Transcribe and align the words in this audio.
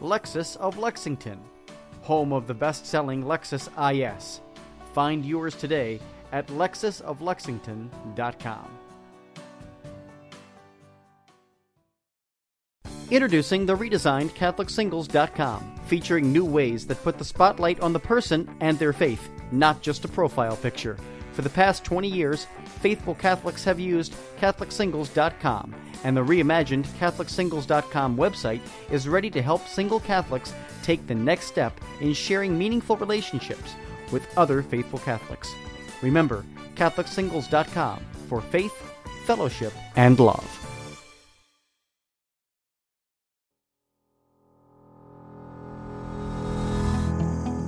Lexus 0.00 0.56
of 0.56 0.78
Lexington, 0.78 1.38
home 2.02 2.32
of 2.32 2.46
the 2.46 2.54
best 2.54 2.86
selling 2.86 3.24
Lexus 3.24 3.68
IS. 3.92 4.40
Find 4.92 5.24
yours 5.24 5.54
today 5.54 6.00
at 6.32 6.46
lexusoflexington.com. 6.48 8.78
Introducing 13.10 13.66
the 13.66 13.76
redesigned 13.76 14.30
CatholicSingles.com, 14.30 15.74
featuring 15.86 16.32
new 16.32 16.44
ways 16.44 16.86
that 16.86 17.02
put 17.02 17.18
the 17.18 17.24
spotlight 17.24 17.80
on 17.80 17.92
the 17.92 17.98
person 17.98 18.48
and 18.60 18.78
their 18.78 18.92
faith, 18.92 19.28
not 19.50 19.82
just 19.82 20.04
a 20.04 20.08
profile 20.08 20.56
picture. 20.56 20.96
For 21.32 21.42
the 21.42 21.50
past 21.50 21.84
20 21.84 22.06
years, 22.06 22.46
faithful 22.80 23.14
Catholics 23.14 23.64
have 23.64 23.78
used 23.78 24.14
CatholicSingles.com, 24.38 25.74
and 26.04 26.16
the 26.16 26.24
reimagined 26.24 26.86
CatholicSingles.com 26.98 28.16
website 28.16 28.60
is 28.90 29.08
ready 29.08 29.30
to 29.30 29.42
help 29.42 29.66
single 29.68 30.00
Catholics 30.00 30.52
take 30.82 31.06
the 31.06 31.14
next 31.14 31.46
step 31.46 31.78
in 32.00 32.12
sharing 32.14 32.58
meaningful 32.58 32.96
relationships 32.96 33.74
with 34.10 34.26
other 34.38 34.62
faithful 34.62 34.98
Catholics. 34.98 35.52
Remember, 36.02 36.44
CatholicSingles.com 36.74 38.00
for 38.28 38.40
faith, 38.40 38.72
fellowship, 39.26 39.72
and 39.96 40.18
love. 40.18 40.56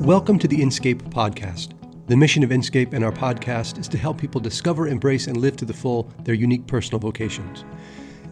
Welcome 0.00 0.40
to 0.40 0.48
the 0.48 0.58
Inscape 0.58 1.00
podcast. 1.10 1.81
The 2.08 2.16
mission 2.16 2.42
of 2.42 2.50
Inscape 2.50 2.94
and 2.94 3.04
our 3.04 3.12
podcast 3.12 3.78
is 3.78 3.86
to 3.86 3.96
help 3.96 4.18
people 4.18 4.40
discover, 4.40 4.88
embrace, 4.88 5.28
and 5.28 5.36
live 5.36 5.56
to 5.58 5.64
the 5.64 5.72
full 5.72 6.10
their 6.24 6.34
unique 6.34 6.66
personal 6.66 6.98
vocations. 6.98 7.64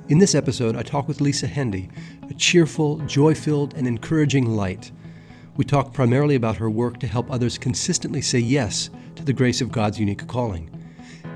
In 0.09 0.19
this 0.19 0.35
episode, 0.35 0.75
I 0.75 0.83
talk 0.83 1.07
with 1.07 1.21
Lisa 1.21 1.47
Hendey, 1.47 1.89
a 2.29 2.35
cheerful, 2.35 2.99
joy 3.07 3.33
filled, 3.33 3.75
and 3.75 3.87
encouraging 3.87 4.57
light. 4.57 4.91
We 5.57 5.65
talk 5.65 5.93
primarily 5.93 6.35
about 6.35 6.57
her 6.57 6.69
work 6.69 6.99
to 6.99 7.07
help 7.07 7.31
others 7.31 7.59
consistently 7.59 8.21
say 8.21 8.41
yes 8.41 8.91
to 9.15 9.25
the 9.25 9.33
grace 9.33 9.61
of 9.61 9.71
God's 9.71 10.01
unique 10.01 10.27
calling, 10.27 10.69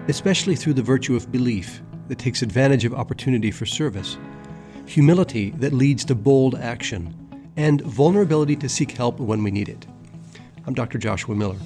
especially 0.08 0.56
through 0.56 0.74
the 0.74 0.82
virtue 0.82 1.14
of 1.14 1.30
belief 1.30 1.82
that 2.08 2.19
takes 2.19 2.42
advantage 2.42 2.84
of 2.84 2.94
opportunity 2.94 3.52
for 3.52 3.64
service, 3.64 4.19
humility 4.86 5.50
that 5.50 5.72
leads 5.72 6.04
to 6.06 6.16
bold 6.16 6.56
action, 6.56 7.14
and 7.56 7.80
vulnerability 7.82 8.56
to 8.56 8.69
seek 8.69 8.91
help 8.91 9.20
when 9.20 9.44
we 9.44 9.52
need 9.52 9.69
it. 9.69 9.86
I'm 10.66 10.74
Dr. 10.74 10.98
Joshua 10.98 11.36
Miller. 11.36 11.58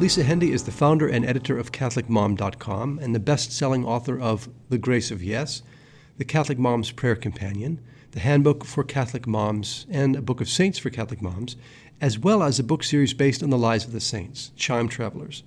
Lisa 0.00 0.24
Hendey 0.24 0.48
is 0.48 0.64
the 0.64 0.72
founder 0.72 1.06
and 1.06 1.26
editor 1.26 1.58
of 1.58 1.72
CatholicMom.com 1.72 2.98
and 3.02 3.14
the 3.14 3.20
best 3.20 3.52
selling 3.52 3.84
author 3.84 4.18
of 4.18 4.48
The 4.70 4.78
Grace 4.78 5.10
of 5.10 5.22
Yes, 5.22 5.60
The 6.16 6.24
Catholic 6.24 6.58
Mom's 6.58 6.90
Prayer 6.90 7.14
Companion, 7.14 7.82
The 8.12 8.20
Handbook 8.20 8.64
for 8.64 8.82
Catholic 8.82 9.26
Moms, 9.26 9.84
and 9.90 10.16
a 10.16 10.22
book 10.22 10.40
of 10.40 10.48
saints 10.48 10.78
for 10.78 10.88
Catholic 10.88 11.20
moms, 11.20 11.54
as 12.00 12.18
well 12.18 12.42
as 12.42 12.58
a 12.58 12.64
book 12.64 12.82
series 12.82 13.12
based 13.12 13.42
on 13.42 13.50
the 13.50 13.58
lives 13.58 13.84
of 13.84 13.92
the 13.92 14.00
saints, 14.00 14.52
Chime 14.56 14.88
Travelers. 14.88 15.42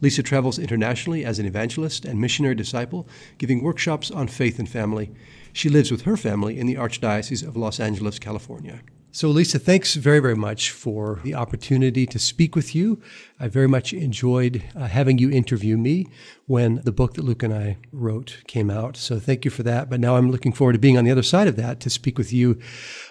Lisa 0.00 0.22
travels 0.22 0.60
internationally 0.60 1.24
as 1.24 1.40
an 1.40 1.46
evangelist 1.46 2.04
and 2.04 2.20
missionary 2.20 2.54
disciple, 2.54 3.08
giving 3.36 3.64
workshops 3.64 4.12
on 4.12 4.28
faith 4.28 4.60
and 4.60 4.68
family. 4.68 5.10
She 5.52 5.68
lives 5.68 5.90
with 5.90 6.02
her 6.02 6.16
family 6.16 6.56
in 6.56 6.68
the 6.68 6.76
Archdiocese 6.76 7.44
of 7.44 7.56
Los 7.56 7.80
Angeles, 7.80 8.20
California. 8.20 8.78
So, 9.18 9.30
Lisa, 9.30 9.58
thanks 9.58 9.96
very, 9.96 10.20
very 10.20 10.36
much 10.36 10.70
for 10.70 11.18
the 11.24 11.34
opportunity 11.34 12.06
to 12.06 12.20
speak 12.20 12.54
with 12.54 12.72
you. 12.72 13.02
I 13.40 13.48
very 13.48 13.66
much 13.66 13.92
enjoyed 13.92 14.62
uh, 14.76 14.86
having 14.86 15.18
you 15.18 15.28
interview 15.28 15.76
me 15.76 16.06
when 16.46 16.82
the 16.84 16.92
book 16.92 17.14
that 17.14 17.24
Luke 17.24 17.42
and 17.42 17.52
I 17.52 17.78
wrote 17.90 18.40
came 18.46 18.70
out. 18.70 18.96
So, 18.96 19.18
thank 19.18 19.44
you 19.44 19.50
for 19.50 19.64
that. 19.64 19.90
But 19.90 19.98
now 19.98 20.14
I'm 20.14 20.30
looking 20.30 20.52
forward 20.52 20.74
to 20.74 20.78
being 20.78 20.96
on 20.96 21.02
the 21.02 21.10
other 21.10 21.24
side 21.24 21.48
of 21.48 21.56
that 21.56 21.80
to 21.80 21.90
speak 21.90 22.16
with 22.16 22.32
you, 22.32 22.60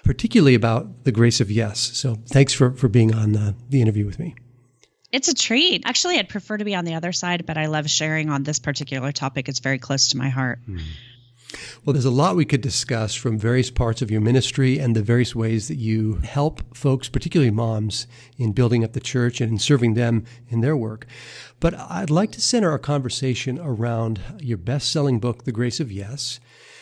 particularly 0.06 0.56
about 0.56 1.04
the 1.04 1.12
grace 1.12 1.42
of 1.42 1.52
yes. 1.52 1.78
So, 1.98 2.16
thanks 2.30 2.54
for, 2.54 2.72
for 2.72 2.88
being 2.88 3.14
on 3.14 3.36
uh, 3.36 3.52
the 3.68 3.82
interview 3.82 4.06
with 4.06 4.18
me. 4.18 4.34
It's 5.12 5.28
a 5.28 5.34
treat. 5.34 5.84
Actually, 5.86 6.20
I'd 6.20 6.30
prefer 6.30 6.56
to 6.56 6.64
be 6.64 6.76
on 6.76 6.86
the 6.86 6.94
other 6.94 7.12
side, 7.12 7.46
but 7.46 7.58
I 7.58 7.66
love 7.66 7.90
sharing 7.90 8.30
on 8.30 8.44
this 8.44 8.60
particular 8.60 9.12
topic. 9.12 9.50
It's 9.50 9.60
very 9.60 9.78
close 9.78 10.12
to 10.12 10.18
my 10.18 10.30
heart. 10.30 10.60
Mm. 10.70 10.80
Well, 11.86 11.94
there's 11.94 12.06
a 12.06 12.12
lot 12.12 12.36
we 12.36 12.46
could 12.46 12.62
discuss 12.62 13.16
from 13.16 13.38
various 13.38 13.72
parts 13.72 14.02
of 14.02 14.12
your 14.12 14.20
ministry 14.20 14.78
and 14.78 14.96
the 14.96 15.02
various 15.02 15.34
ways 15.34 15.70
that 15.70 15.78
you 15.78 16.16
help 16.16 16.76
folks, 16.76 17.08
particularly 17.08 17.52
moms, 17.52 18.08
in 18.38 18.52
building 18.52 18.84
up 18.84 18.94
the 18.94 19.00
church 19.00 19.40
and 19.40 19.52
in 19.52 19.60
serving 19.60 19.94
them 19.94 20.26
in 20.50 20.62
their 20.62 20.76
work. 20.76 21.08
But 21.60 21.74
I'd 21.74 22.10
like 22.10 22.32
to 22.34 22.42
center 22.42 22.70
our 22.70 22.80
conversation 22.80 23.60
around 23.60 24.20
your 24.40 24.58
best 24.58 24.92
selling 24.92 25.20
book, 25.20 25.46
The 25.46 25.52
Grace 25.52 25.80
of 25.80 25.92
Yes, 25.92 26.40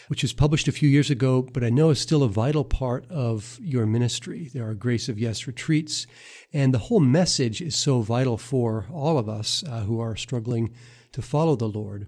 which 0.07 0.21
was 0.21 0.33
published 0.33 0.67
a 0.67 0.71
few 0.71 0.87
years 0.87 1.09
ago, 1.09 1.41
but 1.41 1.63
I 1.63 1.69
know 1.69 1.89
is 1.89 1.99
still 1.99 2.23
a 2.23 2.29
vital 2.29 2.63
part 2.63 3.09
of 3.09 3.59
your 3.61 3.85
ministry. 3.85 4.49
There 4.53 4.67
are 4.67 4.73
Grace 4.73 5.09
of 5.09 5.19
Yes 5.19 5.47
retreats, 5.47 6.07
and 6.53 6.73
the 6.73 6.79
whole 6.79 6.99
message 6.99 7.61
is 7.61 7.75
so 7.75 8.01
vital 8.01 8.37
for 8.37 8.85
all 8.91 9.17
of 9.17 9.27
us 9.29 9.63
uh, 9.67 9.81
who 9.81 9.99
are 9.99 10.15
struggling 10.15 10.73
to 11.11 11.21
follow 11.21 11.55
the 11.55 11.67
Lord. 11.67 12.07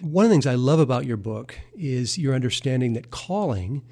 One 0.00 0.24
of 0.24 0.30
the 0.30 0.34
things 0.34 0.46
I 0.46 0.54
love 0.54 0.80
about 0.80 1.06
your 1.06 1.16
book 1.16 1.58
is 1.74 2.18
your 2.18 2.34
understanding 2.34 2.92
that 2.94 3.10
calling 3.10 3.82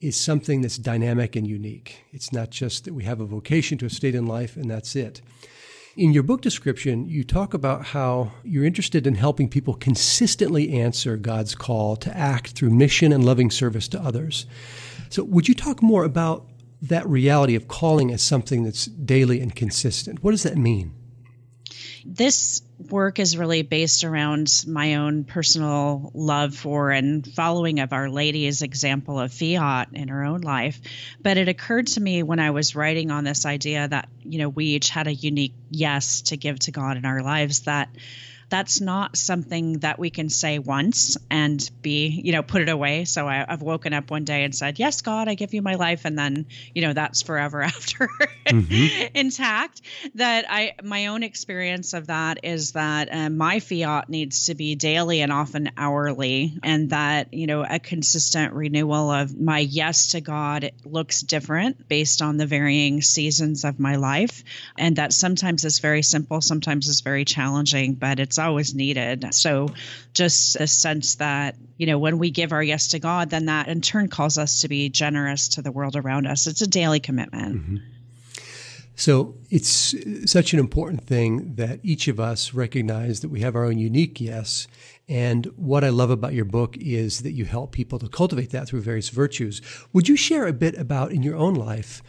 is 0.00 0.16
something 0.16 0.62
that's 0.62 0.78
dynamic 0.78 1.36
and 1.36 1.46
unique. 1.46 2.04
It's 2.10 2.32
not 2.32 2.50
just 2.50 2.84
that 2.84 2.94
we 2.94 3.04
have 3.04 3.20
a 3.20 3.26
vocation 3.26 3.76
to 3.78 3.86
a 3.86 3.90
state 3.90 4.14
in 4.14 4.26
life 4.26 4.56
and 4.56 4.70
that's 4.70 4.96
it. 4.96 5.20
In 5.96 6.12
your 6.12 6.22
book 6.22 6.40
description, 6.40 7.08
you 7.08 7.24
talk 7.24 7.52
about 7.52 7.86
how 7.86 8.30
you're 8.44 8.64
interested 8.64 9.08
in 9.08 9.16
helping 9.16 9.48
people 9.48 9.74
consistently 9.74 10.72
answer 10.80 11.16
God's 11.16 11.56
call 11.56 11.96
to 11.96 12.16
act 12.16 12.52
through 12.52 12.70
mission 12.70 13.12
and 13.12 13.24
loving 13.24 13.50
service 13.50 13.88
to 13.88 14.00
others. 14.00 14.46
So, 15.08 15.24
would 15.24 15.48
you 15.48 15.54
talk 15.54 15.82
more 15.82 16.04
about 16.04 16.46
that 16.80 17.08
reality 17.08 17.56
of 17.56 17.66
calling 17.66 18.12
as 18.12 18.22
something 18.22 18.62
that's 18.62 18.86
daily 18.86 19.40
and 19.40 19.54
consistent? 19.54 20.22
What 20.22 20.30
does 20.30 20.44
that 20.44 20.56
mean? 20.56 20.94
This 22.04 22.62
work 22.88 23.18
is 23.18 23.36
really 23.36 23.62
based 23.62 24.04
around 24.04 24.64
my 24.66 24.96
own 24.96 25.24
personal 25.24 26.10
love 26.14 26.54
for 26.54 26.90
and 26.90 27.26
following 27.26 27.80
of 27.80 27.92
Our 27.92 28.08
Lady's 28.08 28.62
example 28.62 29.18
of 29.20 29.32
fiat 29.32 29.88
in 29.92 30.08
her 30.08 30.24
own 30.24 30.40
life. 30.40 30.80
But 31.20 31.36
it 31.36 31.48
occurred 31.48 31.88
to 31.88 32.00
me 32.00 32.22
when 32.22 32.40
I 32.40 32.50
was 32.50 32.74
writing 32.74 33.10
on 33.10 33.24
this 33.24 33.44
idea 33.44 33.86
that, 33.88 34.08
you 34.22 34.38
know, 34.38 34.48
we 34.48 34.66
each 34.66 34.88
had 34.88 35.06
a 35.06 35.14
unique 35.14 35.54
yes 35.70 36.22
to 36.22 36.36
give 36.36 36.58
to 36.60 36.70
God 36.70 36.96
in 36.96 37.04
our 37.04 37.22
lives 37.22 37.60
that 37.60 37.90
that's 38.50 38.80
not 38.80 39.16
something 39.16 39.78
that 39.78 39.98
we 39.98 40.10
can 40.10 40.28
say 40.28 40.58
once 40.58 41.16
and 41.30 41.70
be, 41.80 42.08
you 42.08 42.32
know, 42.32 42.42
put 42.42 42.60
it 42.60 42.68
away. 42.68 43.04
So 43.04 43.26
I, 43.26 43.46
have 43.48 43.62
woken 43.62 43.92
up 43.94 44.10
one 44.10 44.24
day 44.24 44.42
and 44.42 44.54
said, 44.54 44.78
Yes, 44.78 45.00
God, 45.00 45.28
I 45.28 45.34
give 45.34 45.54
you 45.54 45.62
my 45.62 45.76
life. 45.76 46.04
And 46.04 46.18
then, 46.18 46.46
you 46.74 46.82
know, 46.82 46.92
that's 46.92 47.22
forever 47.22 47.62
after 47.62 48.10
mm-hmm. 48.46 49.16
intact. 49.16 49.80
That 50.16 50.46
I, 50.50 50.74
my 50.82 51.06
own 51.06 51.22
experience 51.22 51.94
of 51.94 52.08
that 52.08 52.40
is 52.42 52.69
that 52.72 53.12
uh, 53.12 53.30
my 53.30 53.60
fiat 53.60 54.08
needs 54.08 54.46
to 54.46 54.54
be 54.54 54.74
daily 54.74 55.20
and 55.20 55.32
often 55.32 55.70
hourly. 55.76 56.58
And 56.62 56.90
that, 56.90 57.32
you 57.34 57.46
know, 57.46 57.64
a 57.68 57.78
consistent 57.78 58.52
renewal 58.52 59.10
of 59.10 59.38
my 59.38 59.58
yes 59.58 60.08
to 60.08 60.20
God 60.20 60.72
looks 60.84 61.20
different 61.22 61.88
based 61.88 62.22
on 62.22 62.36
the 62.36 62.46
varying 62.46 63.02
seasons 63.02 63.64
of 63.64 63.78
my 63.78 63.96
life. 63.96 64.44
And 64.78 64.96
that 64.96 65.12
sometimes 65.12 65.64
is 65.64 65.78
very 65.78 66.02
simple, 66.02 66.40
sometimes 66.40 66.88
is 66.88 67.00
very 67.00 67.24
challenging, 67.24 67.94
but 67.94 68.20
it's 68.20 68.38
always 68.38 68.74
needed. 68.74 69.34
So 69.34 69.68
just 70.12 70.56
a 70.56 70.66
sense 70.66 71.16
that, 71.16 71.56
you 71.76 71.86
know, 71.86 71.98
when 71.98 72.18
we 72.18 72.30
give 72.30 72.52
our 72.52 72.62
yes 72.62 72.88
to 72.88 72.98
God, 72.98 73.30
then 73.30 73.46
that 73.46 73.68
in 73.68 73.80
turn 73.80 74.08
calls 74.08 74.38
us 74.38 74.62
to 74.62 74.68
be 74.68 74.88
generous 74.88 75.48
to 75.50 75.62
the 75.62 75.72
world 75.72 75.96
around 75.96 76.26
us. 76.26 76.46
It's 76.46 76.62
a 76.62 76.66
daily 76.66 77.00
commitment. 77.00 77.56
Mm-hmm. 77.56 77.76
So 79.00 79.34
it's 79.48 79.94
such 80.30 80.52
an 80.52 80.58
important 80.58 81.06
thing 81.06 81.54
that 81.54 81.80
each 81.82 82.06
of 82.06 82.20
us 82.20 82.52
recognize 82.52 83.20
that 83.20 83.30
we 83.30 83.40
have 83.40 83.56
our 83.56 83.64
own 83.64 83.78
unique 83.78 84.20
yes. 84.20 84.68
And 85.08 85.46
what 85.56 85.84
I 85.84 85.88
love 85.88 86.10
about 86.10 86.34
your 86.34 86.44
book 86.44 86.76
is 86.76 87.22
that 87.22 87.32
you 87.32 87.46
help 87.46 87.72
people 87.72 87.98
to 87.98 88.08
cultivate 88.08 88.50
that 88.50 88.68
through 88.68 88.82
various 88.82 89.08
virtues. 89.08 89.62
Would 89.94 90.08
you 90.08 90.16
share 90.16 90.46
a 90.46 90.52
bit 90.52 90.76
about 90.76 91.12
in 91.12 91.22
your 91.22 91.36
own 91.36 91.54
life 91.54 92.02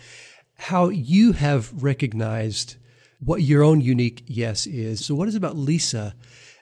how 0.56 0.90
you 0.90 1.32
have 1.32 1.72
recognized 1.82 2.76
what 3.22 3.42
your 3.42 3.64
own 3.64 3.82
unique 3.82 4.24
yes 4.28 4.68
is. 4.68 5.06
So, 5.06 5.16
what 5.16 5.28
is 5.28 5.36
about 5.36 5.56
Lisa 5.56 6.16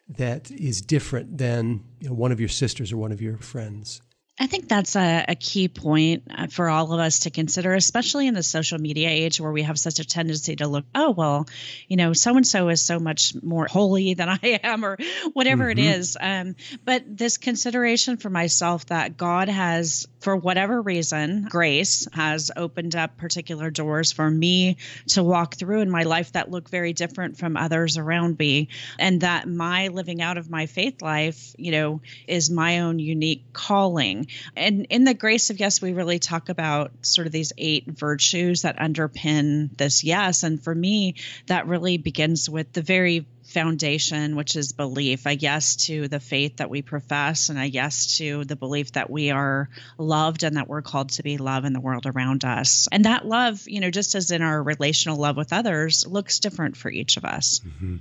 that 0.09 0.51
is 0.51 0.81
different 0.81 1.37
than 1.37 1.83
you 1.99 2.09
know, 2.09 2.13
one 2.13 2.31
of 2.31 2.39
your 2.39 2.49
sisters 2.49 2.91
or 2.91 2.97
one 2.97 3.11
of 3.11 3.21
your 3.21 3.37
friends? 3.37 4.01
I 4.41 4.47
think 4.47 4.69
that's 4.69 4.95
a, 4.95 5.25
a, 5.27 5.35
key 5.35 5.67
point 5.67 6.23
uh, 6.33 6.47
for 6.47 6.69
all 6.69 6.93
of 6.93 6.99
us 7.01 7.19
to 7.19 7.29
consider, 7.29 7.73
especially 7.73 8.25
in 8.25 8.33
the 8.33 8.43
social 8.43 8.79
media 8.79 9.09
age 9.09 9.41
where 9.41 9.51
we 9.51 9.63
have 9.63 9.77
such 9.77 9.99
a 9.99 10.05
tendency 10.05 10.55
to 10.57 10.67
look, 10.67 10.85
oh, 10.95 11.11
well, 11.11 11.45
you 11.89 11.97
know, 11.97 12.13
so 12.13 12.37
and 12.37 12.47
so 12.47 12.69
is 12.69 12.81
so 12.81 12.99
much 12.99 13.33
more 13.43 13.67
holy 13.67 14.13
than 14.19 14.29
I 14.29 14.59
am, 14.63 14.85
or 14.85 14.97
whatever 15.33 15.65
mm-hmm. 15.65 15.79
it 15.79 15.97
is. 15.97 16.17
Um, 16.19 16.55
but 16.85 17.03
this 17.05 17.37
consideration 17.37 18.15
for 18.15 18.29
myself 18.29 18.85
that 18.85 19.17
God 19.17 19.49
has, 19.49 20.07
for 20.19 20.35
whatever 20.35 20.81
reason, 20.81 21.47
grace 21.49 22.07
has 22.13 22.51
opened 22.55 22.95
up 22.95 23.17
particular 23.17 23.69
doors 23.69 24.11
for 24.11 24.29
me 24.29 24.77
to 25.07 25.23
walk 25.23 25.55
through 25.55 25.81
in 25.81 25.89
my 25.89 26.03
life 26.03 26.33
that 26.33 26.51
look 26.51 26.69
very 26.69 26.93
different 26.93 27.37
from 27.37 27.57
others 27.57 27.97
around 27.97 28.37
me. 28.37 28.69
And 28.97 29.21
that 29.21 29.47
my 29.47 29.87
living 29.87 30.21
out 30.21 30.37
of 30.37 30.49
my 30.49 30.65
faith 30.65 31.01
life, 31.01 31.55
you 31.57 31.71
know, 31.71 32.01
is 32.27 32.49
my 32.49 32.79
own 32.79 32.99
unique 32.99 33.53
calling 33.53 34.27
and 34.55 34.87
in 34.89 35.03
the 35.03 35.13
grace 35.13 35.49
of 35.49 35.59
yes, 35.59 35.81
we 35.81 35.93
really 35.93 36.19
talk 36.19 36.49
about 36.49 36.91
sort 37.01 37.27
of 37.27 37.33
these 37.33 37.53
eight 37.57 37.85
virtues 37.87 38.63
that 38.63 38.77
underpin 38.77 39.75
this 39.77 40.03
yes. 40.03 40.43
And 40.43 40.61
for 40.61 40.73
me, 40.73 41.15
that 41.47 41.67
really 41.67 41.97
begins 41.97 42.49
with 42.49 42.71
the 42.73 42.81
very 42.81 43.25
foundation, 43.49 44.35
which 44.35 44.55
is 44.55 44.71
belief, 44.71 45.25
a 45.25 45.35
yes 45.35 45.75
to 45.87 46.07
the 46.07 46.19
faith 46.19 46.57
that 46.57 46.69
we 46.69 46.81
profess, 46.81 47.49
and 47.49 47.59
a 47.59 47.65
yes 47.65 48.17
to 48.17 48.45
the 48.45 48.55
belief 48.55 48.93
that 48.93 49.09
we 49.09 49.31
are 49.31 49.69
loved 49.97 50.43
and 50.43 50.57
that 50.57 50.67
we're 50.67 50.81
called 50.81 51.09
to 51.09 51.23
be 51.23 51.37
love 51.37 51.65
in 51.65 51.73
the 51.73 51.79
world 51.79 52.05
around 52.05 52.45
us. 52.45 52.87
And 52.91 53.05
that 53.05 53.25
love, 53.25 53.67
you 53.67 53.79
know, 53.79 53.91
just 53.91 54.15
as 54.15 54.31
in 54.31 54.41
our 54.41 54.61
relational 54.61 55.17
love 55.17 55.37
with 55.37 55.53
others, 55.53 56.05
looks 56.07 56.39
different 56.39 56.77
for 56.77 56.89
each 56.89 57.17
of 57.17 57.25
us. 57.25 57.59
Mm-hmm. 57.59 57.97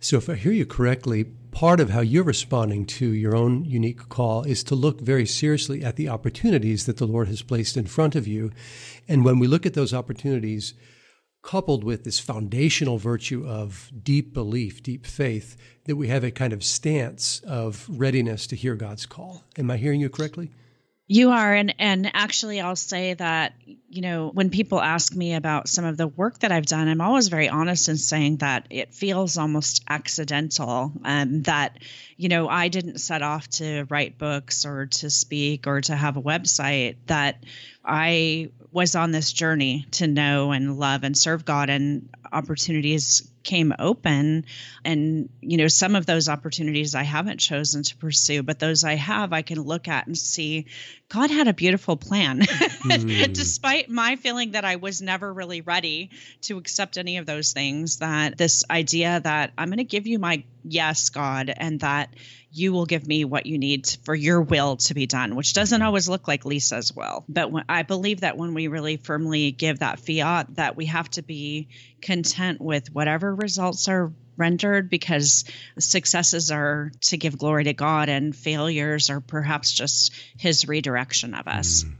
So, 0.00 0.18
if 0.18 0.28
I 0.28 0.34
hear 0.34 0.52
you 0.52 0.66
correctly, 0.66 1.24
part 1.50 1.80
of 1.80 1.88
how 1.88 2.00
you're 2.00 2.24
responding 2.24 2.84
to 2.84 3.06
your 3.06 3.34
own 3.34 3.64
unique 3.64 4.10
call 4.10 4.42
is 4.42 4.62
to 4.64 4.74
look 4.74 5.00
very 5.00 5.24
seriously 5.24 5.82
at 5.82 5.96
the 5.96 6.10
opportunities 6.10 6.84
that 6.84 6.98
the 6.98 7.06
Lord 7.06 7.28
has 7.28 7.40
placed 7.40 7.76
in 7.76 7.86
front 7.86 8.14
of 8.14 8.26
you. 8.26 8.50
And 9.08 9.24
when 9.24 9.38
we 9.38 9.46
look 9.46 9.64
at 9.64 9.72
those 9.72 9.94
opportunities, 9.94 10.74
coupled 11.44 11.84
with 11.84 12.02
this 12.04 12.18
foundational 12.18 12.98
virtue 12.98 13.46
of 13.46 13.92
deep 14.02 14.32
belief, 14.32 14.82
deep 14.82 15.06
faith, 15.06 15.56
that 15.84 15.94
we 15.94 16.08
have 16.08 16.24
a 16.24 16.30
kind 16.30 16.52
of 16.52 16.64
stance 16.64 17.40
of 17.46 17.86
readiness 17.88 18.46
to 18.48 18.56
hear 18.56 18.74
God's 18.74 19.06
call. 19.06 19.44
Am 19.56 19.70
I 19.70 19.76
hearing 19.76 20.00
you 20.00 20.08
correctly? 20.08 20.50
You 21.06 21.32
are, 21.32 21.54
and 21.54 21.74
and 21.78 22.10
actually, 22.14 22.62
I'll 22.62 22.76
say 22.76 23.12
that 23.12 23.52
you 23.66 24.00
know 24.00 24.30
when 24.32 24.48
people 24.48 24.80
ask 24.80 25.14
me 25.14 25.34
about 25.34 25.68
some 25.68 25.84
of 25.84 25.98
the 25.98 26.08
work 26.08 26.38
that 26.38 26.50
I've 26.50 26.64
done, 26.64 26.88
I'm 26.88 27.02
always 27.02 27.28
very 27.28 27.50
honest 27.50 27.90
in 27.90 27.98
saying 27.98 28.38
that 28.38 28.68
it 28.70 28.94
feels 28.94 29.36
almost 29.36 29.84
accidental, 29.86 30.92
and 31.04 31.34
um, 31.34 31.42
that 31.42 31.78
you 32.16 32.28
know 32.28 32.48
I 32.48 32.68
didn't 32.68 32.98
set 32.98 33.22
off 33.22 33.48
to 33.48 33.84
write 33.88 34.18
books 34.18 34.64
or 34.64 34.86
to 34.86 35.10
speak 35.10 35.66
or 35.66 35.80
to 35.82 35.94
have 35.94 36.16
a 36.16 36.22
website. 36.22 36.96
That 37.06 37.44
I 37.84 38.50
was 38.72 38.94
on 38.94 39.10
this 39.10 39.32
journey 39.32 39.86
to 39.92 40.06
know 40.06 40.52
and 40.52 40.78
love 40.78 41.04
and 41.04 41.16
serve 41.16 41.44
God, 41.44 41.70
and 41.70 42.08
opportunities 42.32 43.30
came 43.44 43.72
open 43.78 44.46
and 44.84 45.28
you 45.40 45.58
know 45.58 45.68
some 45.68 45.94
of 45.94 46.06
those 46.06 46.28
opportunities 46.28 46.94
i 46.94 47.02
haven't 47.02 47.38
chosen 47.38 47.82
to 47.82 47.94
pursue 47.96 48.42
but 48.42 48.58
those 48.58 48.82
i 48.82 48.94
have 48.94 49.32
i 49.32 49.42
can 49.42 49.60
look 49.60 49.86
at 49.86 50.06
and 50.06 50.16
see 50.16 50.66
god 51.10 51.30
had 51.30 51.46
a 51.46 51.52
beautiful 51.52 51.96
plan 51.96 52.40
mm. 52.40 53.32
despite 53.32 53.90
my 53.90 54.16
feeling 54.16 54.52
that 54.52 54.64
i 54.64 54.76
was 54.76 55.02
never 55.02 55.32
really 55.32 55.60
ready 55.60 56.10
to 56.40 56.56
accept 56.56 56.96
any 56.96 57.18
of 57.18 57.26
those 57.26 57.52
things 57.52 57.98
that 57.98 58.36
this 58.38 58.64
idea 58.70 59.20
that 59.20 59.52
i'm 59.58 59.68
going 59.68 59.76
to 59.76 59.84
give 59.84 60.06
you 60.06 60.18
my 60.18 60.42
yes 60.64 61.10
god 61.10 61.52
and 61.54 61.80
that 61.80 62.03
you 62.50 62.72
will 62.72 62.86
give 62.86 63.06
me 63.06 63.24
what 63.24 63.46
you 63.46 63.58
need 63.58 63.88
for 64.04 64.14
your 64.14 64.40
will 64.40 64.76
to 64.76 64.94
be 64.94 65.06
done, 65.06 65.34
which 65.34 65.54
doesn't 65.54 65.82
always 65.82 66.08
look 66.08 66.28
like 66.28 66.44
Lisa's 66.44 66.94
will. 66.94 67.24
But 67.28 67.50
when, 67.50 67.64
I 67.68 67.82
believe 67.82 68.20
that 68.20 68.36
when 68.36 68.54
we 68.54 68.68
really 68.68 68.96
firmly 68.96 69.50
give 69.50 69.80
that 69.80 70.00
fiat, 70.00 70.54
that 70.56 70.76
we 70.76 70.86
have 70.86 71.10
to 71.10 71.22
be 71.22 71.68
content 72.00 72.60
with 72.60 72.92
whatever 72.94 73.34
results 73.34 73.88
are 73.88 74.12
rendered 74.36 74.90
because 74.90 75.44
successes 75.78 76.50
are 76.50 76.92
to 77.02 77.16
give 77.16 77.38
glory 77.38 77.64
to 77.64 77.72
God 77.72 78.08
and 78.08 78.34
failures 78.34 79.10
are 79.10 79.20
perhaps 79.20 79.72
just 79.72 80.12
his 80.36 80.66
redirection 80.68 81.34
of 81.34 81.46
us. 81.46 81.84
Mm. 81.84 81.94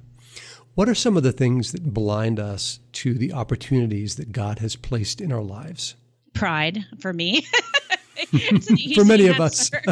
What 0.75 0.89
are 0.89 0.95
some 0.95 1.17
of 1.17 1.23
the 1.23 1.33
things 1.33 1.71
that 1.71 1.95
blind 1.95 2.41
us 2.41 2.81
to 2.95 3.15
the 3.15 3.33
opportunities 3.33 4.17
that 4.17 4.33
God 4.33 4.59
has 4.59 4.75
placed 4.75 5.21
in 5.21 5.31
our 5.31 5.43
lives? 5.43 5.95
Pride 6.33 6.85
for 6.99 7.13
me. 7.13 7.47
for 8.95 9.05
many 9.05 9.29
of 9.29 9.41
us. 9.41 9.71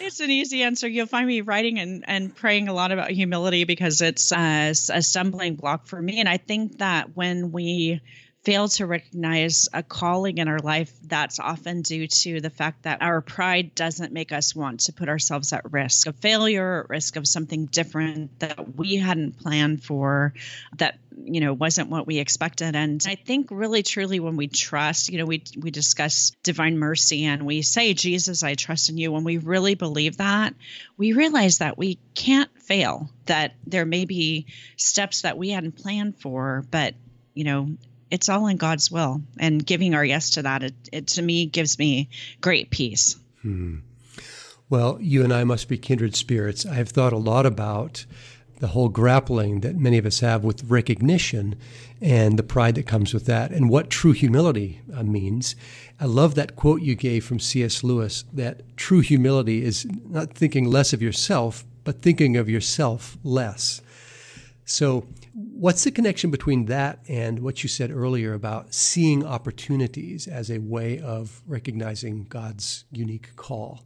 it's 0.00 0.20
an 0.20 0.30
easy 0.30 0.62
answer. 0.62 0.88
You'll 0.88 1.06
find 1.06 1.26
me 1.26 1.40
writing 1.40 1.78
and, 1.78 2.04
and 2.06 2.34
praying 2.34 2.68
a 2.68 2.72
lot 2.72 2.92
about 2.92 3.10
humility 3.10 3.64
because 3.64 4.00
it's 4.00 4.32
a, 4.32 4.70
a 4.70 5.02
stumbling 5.02 5.56
block 5.56 5.86
for 5.86 6.00
me. 6.00 6.20
And 6.20 6.28
I 6.28 6.36
think 6.36 6.78
that 6.78 7.16
when 7.16 7.52
we 7.52 8.00
fail 8.44 8.68
to 8.68 8.86
recognize 8.86 9.68
a 9.72 9.82
calling 9.82 10.36
in 10.36 10.48
our 10.48 10.58
life, 10.58 10.92
that's 11.02 11.40
often 11.40 11.80
due 11.80 12.06
to 12.06 12.40
the 12.40 12.50
fact 12.50 12.82
that 12.82 13.00
our 13.00 13.22
pride 13.22 13.74
doesn't 13.74 14.12
make 14.12 14.32
us 14.32 14.54
want 14.54 14.80
to 14.80 14.92
put 14.92 15.08
ourselves 15.08 15.52
at 15.54 15.72
risk 15.72 16.06
of 16.06 16.14
failure, 16.16 16.82
at 16.82 16.90
risk 16.90 17.16
of 17.16 17.26
something 17.26 17.64
different 17.66 18.38
that 18.40 18.76
we 18.76 18.96
hadn't 18.96 19.38
planned 19.38 19.82
for, 19.82 20.34
that 20.76 20.98
you 21.16 21.40
know 21.40 21.54
wasn't 21.54 21.88
what 21.88 22.06
we 22.06 22.18
expected. 22.18 22.76
And 22.76 23.02
I 23.06 23.14
think 23.14 23.48
really 23.50 23.82
truly 23.82 24.20
when 24.20 24.36
we 24.36 24.48
trust, 24.48 25.08
you 25.08 25.18
know, 25.18 25.24
we 25.24 25.42
we 25.58 25.70
discuss 25.70 26.32
divine 26.42 26.78
mercy 26.78 27.24
and 27.24 27.46
we 27.46 27.62
say, 27.62 27.94
Jesus, 27.94 28.42
I 28.42 28.54
trust 28.54 28.90
in 28.90 28.98
you. 28.98 29.10
When 29.10 29.24
we 29.24 29.38
really 29.38 29.74
believe 29.74 30.18
that, 30.18 30.54
we 30.98 31.14
realize 31.14 31.58
that 31.58 31.78
we 31.78 31.98
can't 32.14 32.50
fail, 32.60 33.08
that 33.24 33.54
there 33.66 33.86
may 33.86 34.04
be 34.04 34.46
steps 34.76 35.22
that 35.22 35.38
we 35.38 35.50
hadn't 35.50 35.76
planned 35.76 36.20
for, 36.20 36.64
but 36.70 36.94
you 37.32 37.44
know 37.44 37.68
it's 38.14 38.28
all 38.28 38.46
in 38.46 38.56
God's 38.56 38.90
will. 38.90 39.20
And 39.38 39.66
giving 39.66 39.94
our 39.94 40.04
yes 40.04 40.30
to 40.30 40.42
that, 40.42 40.62
it, 40.62 40.74
it 40.92 41.06
to 41.08 41.22
me 41.22 41.46
gives 41.46 41.78
me 41.78 42.08
great 42.40 42.70
peace. 42.70 43.16
Hmm. 43.42 43.78
Well, 44.70 44.98
you 45.00 45.24
and 45.24 45.32
I 45.32 45.42
must 45.44 45.68
be 45.68 45.76
kindred 45.76 46.14
spirits. 46.14 46.64
I 46.64 46.74
have 46.74 46.88
thought 46.88 47.12
a 47.12 47.18
lot 47.18 47.44
about 47.44 48.06
the 48.60 48.68
whole 48.68 48.88
grappling 48.88 49.60
that 49.60 49.76
many 49.76 49.98
of 49.98 50.06
us 50.06 50.20
have 50.20 50.44
with 50.44 50.70
recognition 50.70 51.56
and 52.00 52.38
the 52.38 52.42
pride 52.44 52.76
that 52.76 52.86
comes 52.86 53.12
with 53.12 53.26
that, 53.26 53.50
and 53.50 53.68
what 53.68 53.90
true 53.90 54.12
humility 54.12 54.80
uh, 54.94 55.02
means. 55.02 55.56
I 56.00 56.06
love 56.06 56.34
that 56.36 56.54
quote 56.54 56.82
you 56.82 56.94
gave 56.94 57.24
from 57.24 57.40
C.S. 57.40 57.82
Lewis 57.82 58.24
that 58.32 58.76
true 58.76 59.00
humility 59.00 59.64
is 59.64 59.86
not 60.06 60.32
thinking 60.34 60.66
less 60.66 60.92
of 60.92 61.02
yourself, 61.02 61.64
but 61.82 62.00
thinking 62.00 62.36
of 62.36 62.48
yourself 62.48 63.18
less. 63.24 63.82
So, 64.64 65.06
What's 65.64 65.84
the 65.84 65.90
connection 65.90 66.30
between 66.30 66.66
that 66.66 66.98
and 67.08 67.38
what 67.38 67.62
you 67.62 67.70
said 67.70 67.90
earlier 67.90 68.34
about 68.34 68.74
seeing 68.74 69.24
opportunities 69.24 70.28
as 70.28 70.50
a 70.50 70.58
way 70.58 70.98
of 70.98 71.40
recognizing 71.46 72.24
God's 72.24 72.84
unique 72.92 73.34
call? 73.36 73.82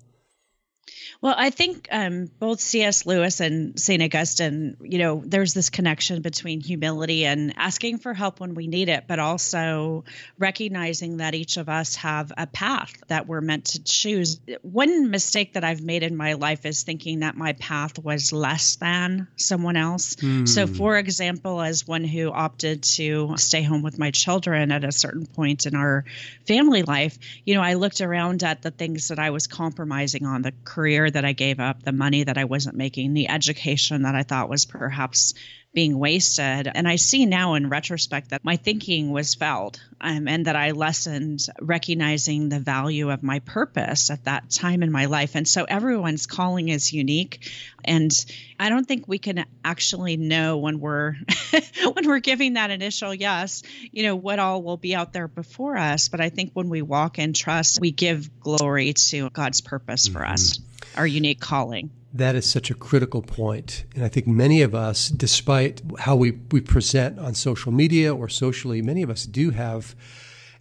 Well, 1.21 1.35
I 1.37 1.51
think 1.51 1.89
um, 1.91 2.31
both 2.39 2.61
C.S. 2.61 3.05
Lewis 3.05 3.41
and 3.41 3.79
St. 3.79 4.03
Augustine, 4.03 4.77
you 4.81 4.99
know, 4.99 5.23
there's 5.25 5.53
this 5.53 5.69
connection 5.69 6.23
between 6.23 6.61
humility 6.61 7.27
and 7.27 7.55
asking 7.57 7.99
for 7.99 8.15
help 8.15 8.39
when 8.39 8.55
we 8.55 8.69
need 8.69 8.89
it, 8.89 9.05
but 9.09 9.19
also 9.19 10.05
recognizing 10.39 11.17
that 11.17 11.35
each 11.35 11.57
of 11.57 11.69
us 11.69 11.97
have 11.97 12.33
a 12.37 12.47
path 12.47 12.93
that 13.09 13.27
we're 13.27 13.41
meant 13.41 13.67
to 13.67 13.83
choose. 13.83 14.41
One 14.63 15.11
mistake 15.11 15.55
that 15.55 15.65
I've 15.65 15.83
made 15.83 16.05
in 16.05 16.17
my 16.17 16.35
life 16.35 16.65
is 16.65 16.85
thinking 16.85 17.21
that 17.21 17.37
my 17.37 17.53
path 17.55 17.99
was 17.99 18.33
less 18.33 18.77
than 18.77 19.27
someone 19.37 19.77
else. 19.77 20.15
Mm. 20.17 20.49
So, 20.49 20.67
for 20.67 20.97
example, 20.97 21.61
as 21.61 21.87
one 21.87 22.05
who 22.05 22.31
opted 22.31 22.85
to 22.85 23.35
stay 23.39 23.63
home 23.63 23.83
with 23.83 23.99
my 23.99 24.13
children 24.13 24.71
at 24.71 24.85
a 24.85 24.93
certain 24.93 25.27
point 25.27 25.67
in 25.67 25.75
our 25.75 26.05
family 26.47 26.83
life, 26.83 27.19
you 27.45 27.55
know, 27.55 27.63
I 27.63 27.75
looked 27.75 28.01
around 28.01 28.45
at 28.45 28.63
the 28.63 28.71
things 28.71 29.09
that 29.09 29.19
I 29.19 29.31
was 29.31 29.47
compromising 29.47 30.25
on 30.25 30.43
the 30.43 30.53
career 30.79 31.11
that 31.11 31.25
I 31.25 31.33
gave 31.33 31.59
up, 31.59 31.83
the 31.83 31.91
money 31.91 32.23
that 32.23 32.39
I 32.39 32.45
wasn't 32.45 32.77
making, 32.77 33.13
the 33.13 33.29
education 33.29 34.03
that 34.03 34.15
I 34.15 34.23
thought 34.23 34.49
was 34.49 34.65
perhaps 34.65 35.35
being 35.75 35.99
wasted. 35.99 36.71
And 36.73 36.87
I 36.87 36.97
see 36.97 37.27
now 37.27 37.55
in 37.55 37.69
retrospect 37.69 38.31
that 38.31 38.45
my 38.45 38.57
thinking 38.57 39.11
was 39.11 39.35
fouled 39.35 39.81
um, 40.01 40.29
and 40.29 40.47
that 40.47 40.55
I 40.55 40.71
lessened 40.71 41.47
recognizing 41.61 42.49
the 42.49 42.61
value 42.61 43.11
of 43.11 43.25
my 43.25 43.41
purpose 43.41 44.11
at 44.11 44.25
that 44.25 44.51
time 44.51 44.85
in 44.85 44.93
my 44.93 45.07
life. 45.07 45.35
And 45.35 45.49
so 45.49 45.65
everyone's 45.65 46.27
calling 46.27 46.69
is 46.69 46.93
unique. 46.93 47.51
And 47.85 48.13
I 48.61 48.69
don't 48.69 48.87
think 48.87 49.09
we 49.09 49.19
can 49.19 49.45
actually 49.65 50.17
know 50.17 50.59
when 50.59 50.79
we're 50.79 51.17
when 51.93 52.07
we're 52.07 52.21
giving 52.21 52.55
that 52.55 52.71
initial 52.71 53.13
yes, 53.13 53.65
you 53.91 54.05
know, 54.05 54.15
what 54.15 54.39
all 54.39 54.63
will 54.63 54.77
be 54.77 54.95
out 54.95 55.13
there 55.13 55.29
before 55.29 55.77
us. 55.77 56.09
But 56.09 56.21
I 56.21 56.29
think 56.29 56.53
when 56.55 56.69
we 56.69 56.83
walk 56.83 57.19
in 57.19 57.33
trust, 57.33 57.81
we 57.81 57.91
give 57.91 58.41
glory 58.41 58.93
to 58.93 59.29
God's 59.31 59.61
purpose 59.61 60.07
for 60.07 60.21
mm-hmm. 60.21 60.33
us 60.33 60.61
our 60.97 61.07
unique 61.07 61.41
calling. 61.41 61.91
That 62.13 62.35
is 62.35 62.49
such 62.49 62.71
a 62.71 62.75
critical 62.75 63.23
point. 63.23 63.85
And 63.95 64.05
I 64.05 64.09
think 64.09 64.27
many 64.27 64.63
of 64.63 64.75
us, 64.75 65.09
despite 65.09 65.83
how 65.99 66.17
we, 66.17 66.33
we 66.51 66.61
present 66.61 67.19
on 67.19 67.35
social 67.35 67.71
media 67.71 68.15
or 68.15 68.29
socially, 68.29 68.81
many 68.81 69.03
of 69.03 69.11
us 69.11 69.27
do 69.27 69.51
have 69.51 69.95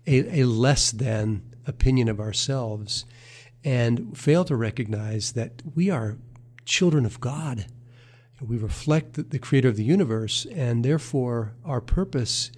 a, 0.06 0.42
a 0.42 0.46
less 0.46 0.92
than 0.92 1.42
opinion 1.66 2.10
of 2.10 2.20
ourselves 2.20 3.06
and 3.64 4.18
fail 4.18 4.46
to 4.46 4.56
recognize 4.56 5.34
that 5.34 5.62
we 5.76 5.90
are 5.90 6.18
children 6.66 7.06
of 7.06 7.20
God. 7.20 7.66
We 8.42 8.58
reflect 8.58 9.14
the, 9.14 9.24
the 9.24 9.40
creator 9.40 9.70
of 9.70 9.78
the 9.78 9.84
universe, 9.84 10.46
and 10.54 10.86
therefore 10.86 11.54
our 11.66 11.82
purpose 11.82 12.52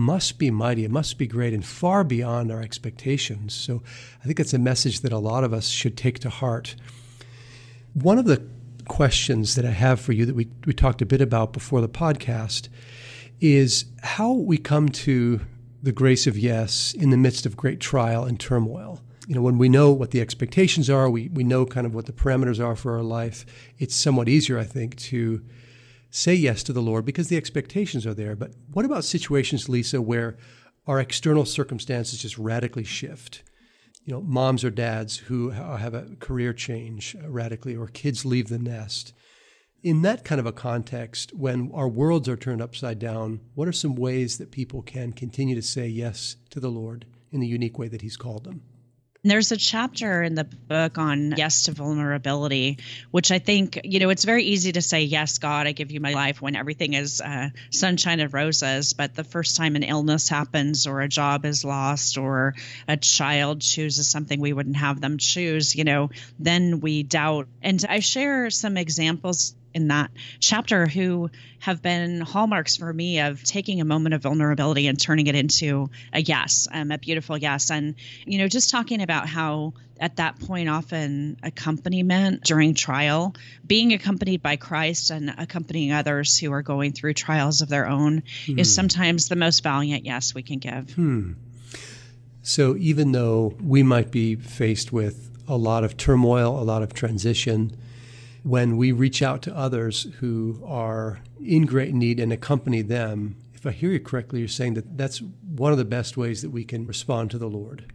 must 0.00 0.38
be 0.38 0.50
mighty, 0.50 0.84
it 0.84 0.90
must 0.90 1.18
be 1.18 1.26
great, 1.26 1.52
and 1.52 1.64
far 1.64 2.02
beyond 2.02 2.50
our 2.50 2.60
expectations. 2.60 3.54
So 3.54 3.82
I 4.22 4.26
think 4.26 4.40
it's 4.40 4.54
a 4.54 4.58
message 4.58 5.00
that 5.00 5.12
a 5.12 5.18
lot 5.18 5.44
of 5.44 5.52
us 5.52 5.68
should 5.68 5.96
take 5.96 6.18
to 6.20 6.30
heart. 6.30 6.74
One 7.94 8.18
of 8.18 8.24
the 8.24 8.42
questions 8.88 9.54
that 9.54 9.64
I 9.64 9.70
have 9.70 10.00
for 10.00 10.12
you 10.12 10.26
that 10.26 10.34
we, 10.34 10.48
we 10.66 10.72
talked 10.72 11.02
a 11.02 11.06
bit 11.06 11.20
about 11.20 11.52
before 11.52 11.80
the 11.80 11.88
podcast 11.88 12.68
is 13.40 13.84
how 14.02 14.32
we 14.32 14.58
come 14.58 14.88
to 14.88 15.40
the 15.82 15.92
grace 15.92 16.26
of 16.26 16.36
yes 16.36 16.92
in 16.92 17.10
the 17.10 17.16
midst 17.16 17.46
of 17.46 17.56
great 17.56 17.78
trial 17.80 18.24
and 18.24 18.40
turmoil. 18.40 19.00
You 19.28 19.34
know, 19.36 19.42
when 19.42 19.58
we 19.58 19.68
know 19.68 19.92
what 19.92 20.10
the 20.10 20.20
expectations 20.20 20.90
are, 20.90 21.08
we, 21.08 21.28
we 21.28 21.44
know 21.44 21.64
kind 21.64 21.86
of 21.86 21.94
what 21.94 22.06
the 22.06 22.12
parameters 22.12 22.62
are 22.62 22.74
for 22.74 22.96
our 22.96 23.02
life, 23.02 23.46
it's 23.78 23.94
somewhat 23.94 24.28
easier, 24.28 24.58
I 24.58 24.64
think, 24.64 24.96
to 24.96 25.42
say 26.10 26.34
yes 26.34 26.62
to 26.64 26.72
the 26.72 26.82
Lord 26.82 27.04
because 27.04 27.28
the 27.28 27.36
expectations 27.36 28.06
are 28.06 28.14
there. 28.14 28.36
But 28.36 28.52
what 28.72 28.84
about 28.84 29.04
situations, 29.04 29.68
Lisa, 29.68 30.02
where 30.02 30.36
our 30.86 31.00
external 31.00 31.44
circumstances 31.44 32.20
just 32.20 32.36
radically 32.36 32.84
shift? 32.84 33.42
You 34.04 34.14
know, 34.14 34.20
moms 34.22 34.64
or 34.64 34.70
dads 34.70 35.18
who 35.18 35.50
have 35.50 35.94
a 35.94 36.16
career 36.18 36.52
change 36.52 37.14
radically, 37.22 37.76
or 37.76 37.86
kids 37.86 38.24
leave 38.24 38.48
the 38.48 38.58
nest. 38.58 39.12
In 39.82 40.02
that 40.02 40.24
kind 40.24 40.38
of 40.38 40.46
a 40.46 40.52
context, 40.52 41.32
when 41.34 41.70
our 41.72 41.88
worlds 41.88 42.28
are 42.28 42.36
turned 42.36 42.60
upside 42.60 42.98
down, 42.98 43.40
what 43.54 43.68
are 43.68 43.72
some 43.72 43.94
ways 43.94 44.38
that 44.38 44.50
people 44.50 44.82
can 44.82 45.12
continue 45.12 45.54
to 45.54 45.62
say 45.62 45.86
yes 45.86 46.36
to 46.50 46.60
the 46.60 46.70
Lord 46.70 47.06
in 47.30 47.40
the 47.40 47.46
unique 47.46 47.78
way 47.78 47.88
that 47.88 48.02
He's 48.02 48.16
called 48.16 48.44
them? 48.44 48.62
There's 49.22 49.52
a 49.52 49.56
chapter 49.58 50.22
in 50.22 50.34
the 50.34 50.44
book 50.44 50.96
on 50.96 51.34
yes 51.36 51.64
to 51.64 51.72
vulnerability, 51.72 52.78
which 53.10 53.30
I 53.30 53.38
think, 53.38 53.78
you 53.84 54.00
know, 54.00 54.08
it's 54.08 54.24
very 54.24 54.44
easy 54.44 54.72
to 54.72 54.80
say, 54.80 55.02
Yes, 55.02 55.36
God, 55.36 55.66
I 55.66 55.72
give 55.72 55.90
you 55.90 56.00
my 56.00 56.14
life 56.14 56.40
when 56.40 56.56
everything 56.56 56.94
is 56.94 57.20
uh, 57.20 57.50
sunshine 57.70 58.20
and 58.20 58.32
roses. 58.32 58.94
But 58.94 59.14
the 59.14 59.24
first 59.24 59.58
time 59.58 59.76
an 59.76 59.82
illness 59.82 60.30
happens, 60.30 60.86
or 60.86 61.02
a 61.02 61.08
job 61.08 61.44
is 61.44 61.66
lost, 61.66 62.16
or 62.16 62.54
a 62.88 62.96
child 62.96 63.60
chooses 63.60 64.08
something 64.08 64.40
we 64.40 64.54
wouldn't 64.54 64.76
have 64.76 65.02
them 65.02 65.18
choose, 65.18 65.76
you 65.76 65.84
know, 65.84 66.08
then 66.38 66.80
we 66.80 67.02
doubt. 67.02 67.46
And 67.60 67.84
I 67.86 68.00
share 68.00 68.48
some 68.48 68.78
examples 68.78 69.54
in 69.74 69.88
that 69.88 70.10
chapter 70.40 70.86
who 70.86 71.30
have 71.60 71.82
been 71.82 72.20
hallmarks 72.20 72.76
for 72.76 72.92
me 72.92 73.20
of 73.20 73.42
taking 73.44 73.80
a 73.80 73.84
moment 73.84 74.14
of 74.14 74.22
vulnerability 74.22 74.86
and 74.86 75.00
turning 75.00 75.26
it 75.26 75.34
into 75.34 75.90
a 76.12 76.20
yes, 76.20 76.68
um, 76.72 76.90
a 76.90 76.98
beautiful 76.98 77.36
yes. 77.36 77.70
And, 77.70 77.94
you 78.24 78.38
know, 78.38 78.48
just 78.48 78.70
talking 78.70 79.02
about 79.02 79.28
how 79.28 79.74
at 80.00 80.16
that 80.16 80.40
point, 80.40 80.68
often 80.68 81.36
accompaniment 81.42 82.42
during 82.42 82.72
trial, 82.72 83.34
being 83.66 83.92
accompanied 83.92 84.42
by 84.42 84.56
Christ 84.56 85.10
and 85.10 85.32
accompanying 85.36 85.92
others 85.92 86.38
who 86.38 86.50
are 86.52 86.62
going 86.62 86.92
through 86.92 87.12
trials 87.12 87.60
of 87.60 87.68
their 87.68 87.86
own 87.86 88.22
hmm. 88.46 88.58
is 88.58 88.74
sometimes 88.74 89.28
the 89.28 89.36
most 89.36 89.62
valiant 89.62 90.06
yes 90.06 90.34
we 90.34 90.42
can 90.42 90.58
give. 90.58 90.90
Hmm. 90.94 91.32
So 92.42 92.76
even 92.78 93.12
though 93.12 93.54
we 93.62 93.82
might 93.82 94.10
be 94.10 94.36
faced 94.36 94.90
with 94.90 95.30
a 95.46 95.56
lot 95.56 95.84
of 95.84 95.98
turmoil, 95.98 96.58
a 96.58 96.64
lot 96.64 96.82
of 96.82 96.94
transition, 96.94 97.76
when 98.42 98.76
we 98.76 98.92
reach 98.92 99.22
out 99.22 99.42
to 99.42 99.56
others 99.56 100.06
who 100.20 100.62
are 100.66 101.20
in 101.40 101.66
great 101.66 101.94
need 101.94 102.20
and 102.20 102.32
accompany 102.32 102.82
them, 102.82 103.36
if 103.54 103.66
I 103.66 103.72
hear 103.72 103.90
you 103.90 104.00
correctly, 104.00 104.40
you're 104.40 104.48
saying 104.48 104.74
that 104.74 104.96
that's 104.96 105.20
one 105.20 105.72
of 105.72 105.78
the 105.78 105.84
best 105.84 106.16
ways 106.16 106.42
that 106.42 106.50
we 106.50 106.64
can 106.64 106.86
respond 106.86 107.30
to 107.30 107.38
the 107.38 107.48
Lord. 107.48 107.92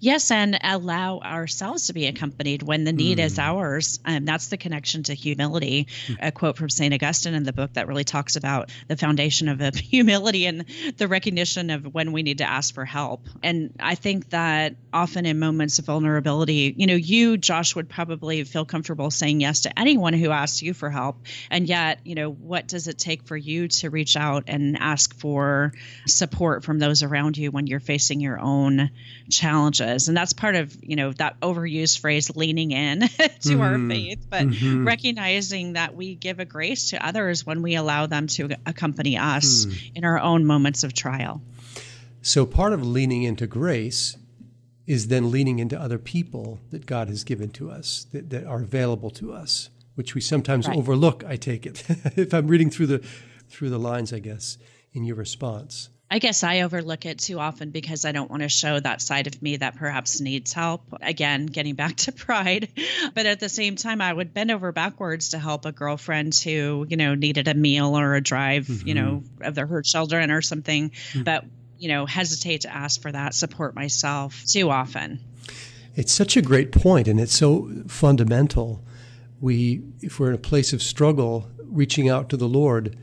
Yes, 0.00 0.30
and 0.30 0.56
allow 0.62 1.18
ourselves 1.18 1.88
to 1.88 1.92
be 1.92 2.06
accompanied 2.06 2.62
when 2.62 2.84
the 2.84 2.92
need 2.92 3.18
mm. 3.18 3.24
is 3.24 3.34
hmm. 3.34 3.40
ours. 3.40 3.98
Um, 4.04 4.24
that's 4.24 4.46
the 4.46 4.56
connection 4.56 5.02
to 5.04 5.14
humility. 5.14 5.88
Mm. 6.06 6.18
A 6.20 6.30
quote 6.30 6.56
from 6.56 6.70
St. 6.70 6.94
Augustine 6.94 7.34
in 7.34 7.42
the 7.42 7.52
book 7.52 7.72
that 7.72 7.88
really 7.88 8.04
talks 8.04 8.36
about 8.36 8.70
the 8.86 8.96
foundation 8.96 9.48
of 9.48 9.60
humility 9.74 10.46
and 10.46 10.66
the 10.96 11.08
recognition 11.08 11.70
of 11.70 11.92
when 11.92 12.12
we 12.12 12.22
need 12.22 12.38
to 12.38 12.44
ask 12.44 12.74
for 12.74 12.84
help. 12.84 13.26
And 13.42 13.74
I 13.80 13.96
think 13.96 14.30
that 14.30 14.76
often 14.92 15.26
in 15.26 15.40
moments 15.40 15.80
of 15.80 15.86
vulnerability, 15.86 16.74
you 16.76 16.86
know, 16.86 16.94
you, 16.94 17.36
Josh, 17.36 17.74
would 17.74 17.88
probably 17.88 18.44
feel 18.44 18.64
comfortable 18.64 19.10
saying 19.10 19.40
yes 19.40 19.62
to 19.62 19.76
anyone 19.76 20.12
who 20.12 20.30
asks 20.30 20.62
you 20.62 20.74
for 20.74 20.90
help. 20.90 21.16
And 21.50 21.68
yet, 21.68 21.98
you 22.04 22.14
know, 22.14 22.30
what 22.30 22.68
does 22.68 22.86
it 22.86 22.98
take 22.98 23.24
for 23.24 23.36
you 23.36 23.66
to 23.66 23.90
reach 23.90 24.16
out 24.16 24.44
and 24.46 24.78
ask 24.78 25.18
for 25.18 25.72
support 26.06 26.62
from 26.62 26.78
those 26.78 27.02
around 27.02 27.36
you 27.36 27.50
when 27.50 27.66
you're 27.66 27.80
facing 27.80 28.20
your 28.20 28.38
own 28.38 28.90
challenges? 29.28 29.87
And 29.88 30.16
that's 30.16 30.32
part 30.32 30.54
of 30.54 30.76
you 30.82 30.96
know 30.96 31.12
that 31.12 31.38
overused 31.40 32.00
phrase 32.00 32.34
leaning 32.36 32.70
in 32.70 33.00
to 33.08 33.08
mm-hmm. 33.08 33.60
our 33.60 33.78
faith 33.88 34.26
but 34.28 34.42
mm-hmm. 34.42 34.86
recognizing 34.86 35.74
that 35.74 35.94
we 35.94 36.14
give 36.14 36.40
a 36.40 36.44
grace 36.44 36.90
to 36.90 37.06
others 37.06 37.46
when 37.46 37.62
we 37.62 37.74
allow 37.74 38.06
them 38.06 38.26
to 38.26 38.48
accompany 38.66 39.16
us 39.16 39.66
mm. 39.66 39.92
in 39.94 40.04
our 40.04 40.18
own 40.18 40.44
moments 40.44 40.84
of 40.84 40.92
trial 40.92 41.40
so 42.22 42.44
part 42.44 42.72
of 42.72 42.86
leaning 42.86 43.22
into 43.22 43.46
grace 43.46 44.16
is 44.86 45.08
then 45.08 45.30
leaning 45.30 45.58
into 45.58 45.78
other 45.78 45.98
people 45.98 46.60
that 46.70 46.86
god 46.86 47.08
has 47.08 47.24
given 47.24 47.48
to 47.50 47.70
us 47.70 48.06
that, 48.12 48.30
that 48.30 48.44
are 48.44 48.62
available 48.62 49.10
to 49.10 49.32
us 49.32 49.70
which 49.94 50.14
we 50.14 50.20
sometimes 50.20 50.68
right. 50.68 50.76
overlook 50.76 51.24
i 51.26 51.36
take 51.36 51.66
it 51.66 51.84
if 52.16 52.32
i'm 52.32 52.46
reading 52.46 52.70
through 52.70 52.86
the 52.86 52.98
through 53.48 53.70
the 53.70 53.78
lines 53.78 54.12
i 54.12 54.18
guess 54.18 54.58
in 54.92 55.04
your 55.04 55.16
response 55.16 55.90
I 56.10 56.20
guess 56.20 56.42
I 56.42 56.62
overlook 56.62 57.04
it 57.04 57.18
too 57.18 57.38
often 57.38 57.70
because 57.70 58.06
I 58.06 58.12
don't 58.12 58.30
want 58.30 58.42
to 58.42 58.48
show 58.48 58.80
that 58.80 59.02
side 59.02 59.26
of 59.26 59.42
me 59.42 59.56
that 59.56 59.76
perhaps 59.76 60.20
needs 60.22 60.54
help. 60.54 60.82
Again, 61.02 61.44
getting 61.44 61.74
back 61.74 61.96
to 61.96 62.12
pride. 62.26 62.68
But 63.14 63.26
at 63.26 63.40
the 63.40 63.50
same 63.50 63.76
time, 63.76 64.00
I 64.00 64.10
would 64.10 64.32
bend 64.32 64.50
over 64.50 64.72
backwards 64.72 65.30
to 65.30 65.38
help 65.38 65.66
a 65.66 65.72
girlfriend 65.72 66.34
who, 66.36 66.86
you 66.88 66.96
know, 66.96 67.14
needed 67.14 67.46
a 67.46 67.54
meal 67.54 67.98
or 67.98 68.14
a 68.14 68.22
drive, 68.22 68.66
mm-hmm. 68.66 68.88
you 68.88 68.94
know, 68.94 69.22
of 69.42 69.54
their, 69.54 69.66
her 69.66 69.82
children 69.82 70.30
or 70.30 70.40
something. 70.40 70.90
Mm-hmm. 70.90 71.24
But, 71.24 71.44
you 71.78 71.88
know, 71.88 72.06
hesitate 72.06 72.62
to 72.62 72.74
ask 72.74 73.02
for 73.02 73.12
that 73.12 73.34
support 73.34 73.74
myself 73.74 74.44
too 74.46 74.70
often. 74.70 75.20
It's 75.94 76.12
such 76.12 76.36
a 76.36 76.42
great 76.42 76.72
point, 76.72 77.06
and 77.06 77.20
it's 77.20 77.36
so 77.36 77.70
fundamental. 77.86 78.82
We, 79.40 79.82
if 80.00 80.18
we're 80.18 80.28
in 80.28 80.34
a 80.34 80.38
place 80.38 80.72
of 80.72 80.82
struggle, 80.82 81.50
reaching 81.58 82.08
out 82.08 82.30
to 82.30 82.36
the 82.38 82.48
Lord, 82.48 82.96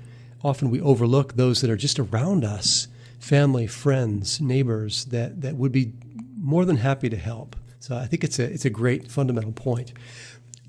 often 0.43 0.71
we 0.71 0.81
overlook 0.81 1.33
those 1.33 1.61
that 1.61 1.69
are 1.69 1.77
just 1.77 1.99
around 1.99 2.43
us 2.43 2.87
family, 3.19 3.67
friends, 3.67 4.41
neighbors 4.41 5.05
that, 5.05 5.41
that 5.41 5.55
would 5.55 5.71
be 5.71 5.93
more 6.37 6.65
than 6.65 6.77
happy 6.77 7.09
to 7.09 7.17
help. 7.17 7.55
So 7.79 7.95
I 7.95 8.07
think 8.07 8.23
it's 8.23 8.39
a, 8.39 8.43
it's 8.43 8.65
a 8.65 8.69
great 8.69 9.11
fundamental 9.11 9.51
point. 9.51 9.93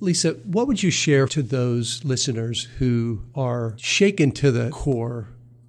Lisa, 0.00 0.32
what 0.44 0.66
would 0.66 0.82
you 0.82 0.90
share 0.90 1.26
to 1.28 1.42
those 1.42 2.04
listeners 2.04 2.64
who 2.78 3.22
are 3.34 3.74
shaken 3.78 4.30
to 4.32 4.50
the 4.50 4.68
core 4.70 5.28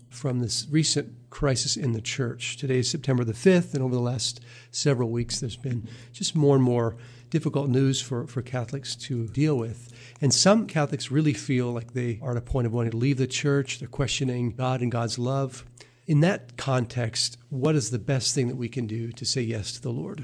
from 0.10 0.40
this 0.40 0.68
recent 0.70 1.14
crisis 1.30 1.78
in 1.78 1.94
the 1.94 2.02
church? 2.02 2.58
Today 2.58 2.80
is 2.80 2.92
September 2.92 3.24
the 3.24 3.32
5th, 3.32 3.74
and 3.74 3.82
over 3.82 3.96
the 3.96 4.02
last 4.02 4.42
several 4.70 5.10
weeks, 5.10 5.40
there's 5.40 5.56
been 5.56 5.88
just 6.12 6.36
more 6.36 6.56
and 6.56 6.64
more 6.64 6.98
difficult 7.30 7.70
news 7.70 8.02
for, 8.02 8.28
for 8.28 8.42
Catholics 8.42 8.96
to 8.96 9.28
deal 9.28 9.58
with. 9.58 9.94
And 10.22 10.34
some 10.34 10.68
Catholics 10.68 11.12
really 11.12 11.34
feel 11.34 11.72
like 11.72 11.94
they 11.94 12.20
are 12.22 12.32
at 12.32 12.38
a 12.38 12.42
point 12.42 12.68
of 12.68 12.74
wanting 12.74 12.92
to 12.92 12.98
leave 12.98 13.18
the 13.18 13.28
church. 13.28 13.80
They're 13.80 13.88
questioning 13.88 14.52
God 14.52 14.82
and 14.82 14.92
God's 14.92 15.18
love. 15.18 15.66
In 16.08 16.22
that 16.22 16.56
context, 16.56 17.38
what 17.50 17.76
is 17.76 17.92
the 17.92 18.00
best 18.00 18.34
thing 18.34 18.48
that 18.48 18.56
we 18.56 18.70
can 18.70 18.88
do 18.88 19.12
to 19.12 19.26
say 19.26 19.42
yes 19.42 19.74
to 19.74 19.82
the 19.82 19.92
Lord? 19.92 20.24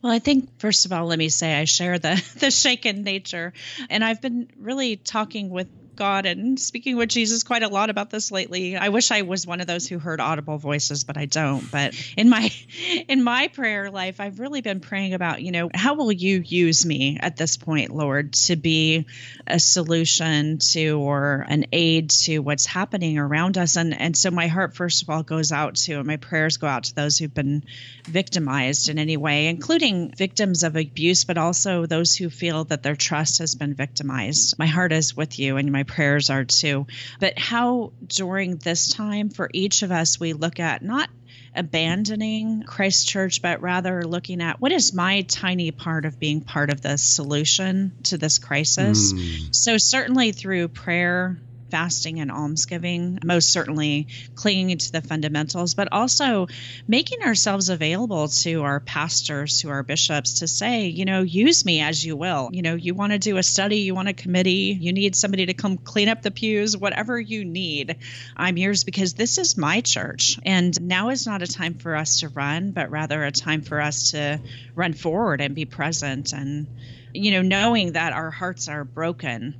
Well, 0.00 0.12
I 0.12 0.18
think 0.18 0.58
first 0.58 0.86
of 0.86 0.92
all, 0.92 1.06
let 1.06 1.18
me 1.18 1.28
say 1.28 1.54
I 1.54 1.64
share 1.64 1.98
the 1.98 2.22
the 2.38 2.50
shaken 2.50 3.02
nature, 3.02 3.52
and 3.88 4.02
I've 4.02 4.22
been 4.22 4.50
really 4.58 4.96
talking 4.96 5.50
with 5.50 5.68
God 5.96 6.26
and 6.26 6.58
speaking 6.58 6.96
with 6.96 7.08
Jesus 7.08 7.42
quite 7.42 7.62
a 7.62 7.68
lot 7.68 7.90
about 7.90 8.10
this 8.10 8.30
lately. 8.30 8.76
I 8.76 8.88
wish 8.88 9.10
I 9.10 9.22
was 9.22 9.46
one 9.46 9.60
of 9.60 9.66
those 9.66 9.86
who 9.86 9.98
heard 9.98 10.20
audible 10.20 10.58
voices, 10.58 11.04
but 11.04 11.16
I 11.16 11.26
don't. 11.26 11.70
But 11.70 11.94
in 12.16 12.28
my 12.28 12.50
in 13.08 13.22
my 13.22 13.48
prayer 13.48 13.90
life, 13.90 14.20
I've 14.20 14.40
really 14.40 14.60
been 14.60 14.80
praying 14.80 15.14
about, 15.14 15.42
you 15.42 15.52
know, 15.52 15.70
how 15.74 15.94
will 15.94 16.12
you 16.12 16.42
use 16.44 16.84
me 16.84 17.18
at 17.20 17.36
this 17.36 17.56
point, 17.56 17.90
Lord, 17.90 18.32
to 18.34 18.56
be 18.56 19.06
a 19.46 19.58
solution 19.60 20.58
to 20.58 20.98
or 20.98 21.44
an 21.48 21.66
aid 21.72 22.10
to 22.10 22.40
what's 22.40 22.66
happening 22.66 23.18
around 23.18 23.58
us. 23.58 23.76
And 23.76 23.98
and 23.98 24.16
so 24.16 24.30
my 24.30 24.48
heart 24.48 24.74
first 24.74 25.02
of 25.02 25.10
all 25.10 25.22
goes 25.22 25.52
out 25.52 25.76
to 25.76 25.94
and 25.94 26.06
my 26.06 26.16
prayers 26.16 26.56
go 26.56 26.66
out 26.66 26.84
to 26.84 26.94
those 26.94 27.18
who've 27.18 27.32
been 27.32 27.64
victimized 28.04 28.88
in 28.88 28.98
any 28.98 29.16
way, 29.16 29.46
including 29.46 30.12
victims 30.12 30.62
of 30.62 30.76
abuse, 30.76 31.24
but 31.24 31.38
also 31.38 31.86
those 31.86 32.14
who 32.14 32.30
feel 32.30 32.64
that 32.64 32.82
their 32.82 32.96
trust 32.96 33.38
has 33.38 33.54
been 33.54 33.74
victimized. 33.74 34.58
My 34.58 34.66
heart 34.66 34.92
is 34.92 35.16
with 35.16 35.38
you 35.38 35.56
and 35.56 35.70
my 35.72 35.83
prayers 35.84 36.30
are 36.30 36.44
too. 36.44 36.86
But 37.20 37.38
how 37.38 37.92
during 38.06 38.56
this 38.56 38.88
time 38.88 39.30
for 39.30 39.48
each 39.52 39.82
of 39.82 39.92
us 39.92 40.18
we 40.18 40.32
look 40.32 40.60
at 40.60 40.82
not 40.82 41.08
abandoning 41.54 42.64
Christ 42.64 43.08
Church, 43.08 43.40
but 43.40 43.62
rather 43.62 44.02
looking 44.02 44.42
at 44.42 44.60
what 44.60 44.72
is 44.72 44.92
my 44.92 45.22
tiny 45.22 45.70
part 45.70 46.04
of 46.04 46.18
being 46.18 46.40
part 46.40 46.70
of 46.70 46.80
the 46.80 46.98
solution 46.98 47.92
to 48.04 48.18
this 48.18 48.38
crisis. 48.38 49.12
Mm. 49.12 49.54
So, 49.54 49.78
certainly 49.78 50.32
through 50.32 50.68
prayer, 50.68 51.38
fasting 51.74 52.20
and 52.20 52.30
almsgiving, 52.30 53.18
most 53.24 53.50
certainly 53.50 54.06
clinging 54.36 54.78
to 54.78 54.92
the 54.92 55.00
fundamentals, 55.00 55.74
but 55.74 55.88
also 55.90 56.46
making 56.86 57.20
ourselves 57.24 57.68
available 57.68 58.28
to 58.28 58.62
our 58.62 58.78
pastors, 58.78 59.60
to 59.60 59.70
our 59.70 59.82
bishops 59.82 60.34
to 60.34 60.46
say, 60.46 60.86
you 60.86 61.04
know, 61.04 61.22
use 61.22 61.64
me 61.64 61.80
as 61.80 62.04
you 62.04 62.16
will. 62.16 62.48
You 62.52 62.62
know, 62.62 62.76
you 62.76 62.94
want 62.94 63.10
to 63.10 63.18
do 63.18 63.38
a 63.38 63.42
study, 63.42 63.78
you 63.78 63.92
want 63.92 64.06
a 64.06 64.12
committee, 64.12 64.78
you 64.80 64.92
need 64.92 65.16
somebody 65.16 65.46
to 65.46 65.54
come 65.54 65.76
clean 65.76 66.08
up 66.08 66.22
the 66.22 66.30
pews, 66.30 66.76
whatever 66.76 67.18
you 67.18 67.44
need, 67.44 67.96
I'm 68.36 68.56
yours 68.56 68.84
because 68.84 69.14
this 69.14 69.38
is 69.38 69.56
my 69.56 69.80
church. 69.80 70.38
And 70.44 70.80
now 70.80 71.08
is 71.08 71.26
not 71.26 71.42
a 71.42 71.48
time 71.48 71.74
for 71.74 71.96
us 71.96 72.20
to 72.20 72.28
run, 72.28 72.70
but 72.70 72.92
rather 72.92 73.24
a 73.24 73.32
time 73.32 73.62
for 73.62 73.80
us 73.80 74.12
to 74.12 74.38
run 74.76 74.92
forward 74.92 75.40
and 75.40 75.56
be 75.56 75.64
present 75.64 76.32
and 76.32 76.68
you 77.12 77.32
know, 77.32 77.42
knowing 77.42 77.92
that 77.92 78.12
our 78.12 78.30
hearts 78.30 78.68
are 78.68 78.84
broken. 78.84 79.54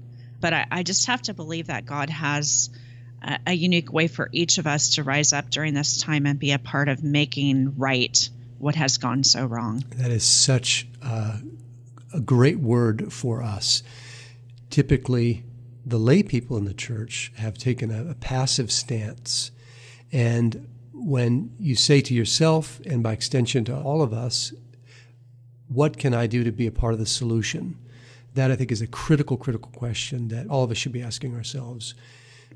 But 0.45 0.53
I, 0.53 0.67
I 0.71 0.83
just 0.83 1.07
have 1.07 1.23
to 1.23 1.33
believe 1.33 1.69
that 1.69 1.87
God 1.87 2.11
has 2.11 2.69
a, 3.23 3.39
a, 3.47 3.53
unique 3.55 3.91
way 3.91 4.09
for 4.09 4.29
each 4.31 4.59
of 4.59 4.67
us 4.67 4.97
to 4.97 5.03
rise 5.03 5.33
up 5.33 5.49
during 5.49 5.73
this 5.73 5.97
time 5.97 6.27
and 6.27 6.39
be 6.39 6.53
a 6.53 6.59
part 6.59 6.91
of 6.91 7.03
making 7.03 7.79
right 7.79 8.29
what 8.59 8.75
has 8.75 8.99
gone 8.99 9.25
so 9.25 9.47
wrong. 9.47 9.83
That 9.97 10.11
is 10.11 10.23
such 10.23 10.87
a 11.01 11.41
great 12.23 12.59
word 12.59 13.11
for 13.11 13.43
us. 13.43 13.83
Typically, 14.69 15.45
the 15.87 15.99
lay 15.99 16.23
people 16.23 16.59
in 16.59 16.67
the 16.67 16.75
church 16.75 17.33
have 17.37 17.57
taken 17.57 17.91
a, 17.91 18.11
a 18.11 18.15
passive 18.15 18.71
stance. 18.71 19.51
And 20.13 20.69
when 20.93 21.55
you 21.59 21.75
say 21.75 22.03
to 22.03 22.13
yourself, 22.13 22.81
and 22.85 23.03
by 23.03 23.15
extension 23.15 23.65
to 23.65 23.75
all 23.75 24.03
of 24.03 24.13
us, 24.13 24.53
what 25.69 25.97
can 25.97 26.13
I 26.13 26.27
do 26.27 26.45
to 26.45 26.53
be 26.53 26.67
a 26.67 26.71
part 26.71 26.93
of 26.93 26.99
the 26.99 27.07
solution? 27.07 27.79
That 28.35 28.51
I 28.51 28.57
think 28.57 28.73
is 28.73 28.83
a 28.83 28.87
critical, 28.87 29.37
critical 29.37 29.71
question 29.71 30.29
that 30.29 30.49
all 30.49 30.65
of 30.65 30.71
us 30.71 30.77
should 30.77 30.93
be 30.93 31.03
asking 31.03 31.35
ourselves. 31.35 31.95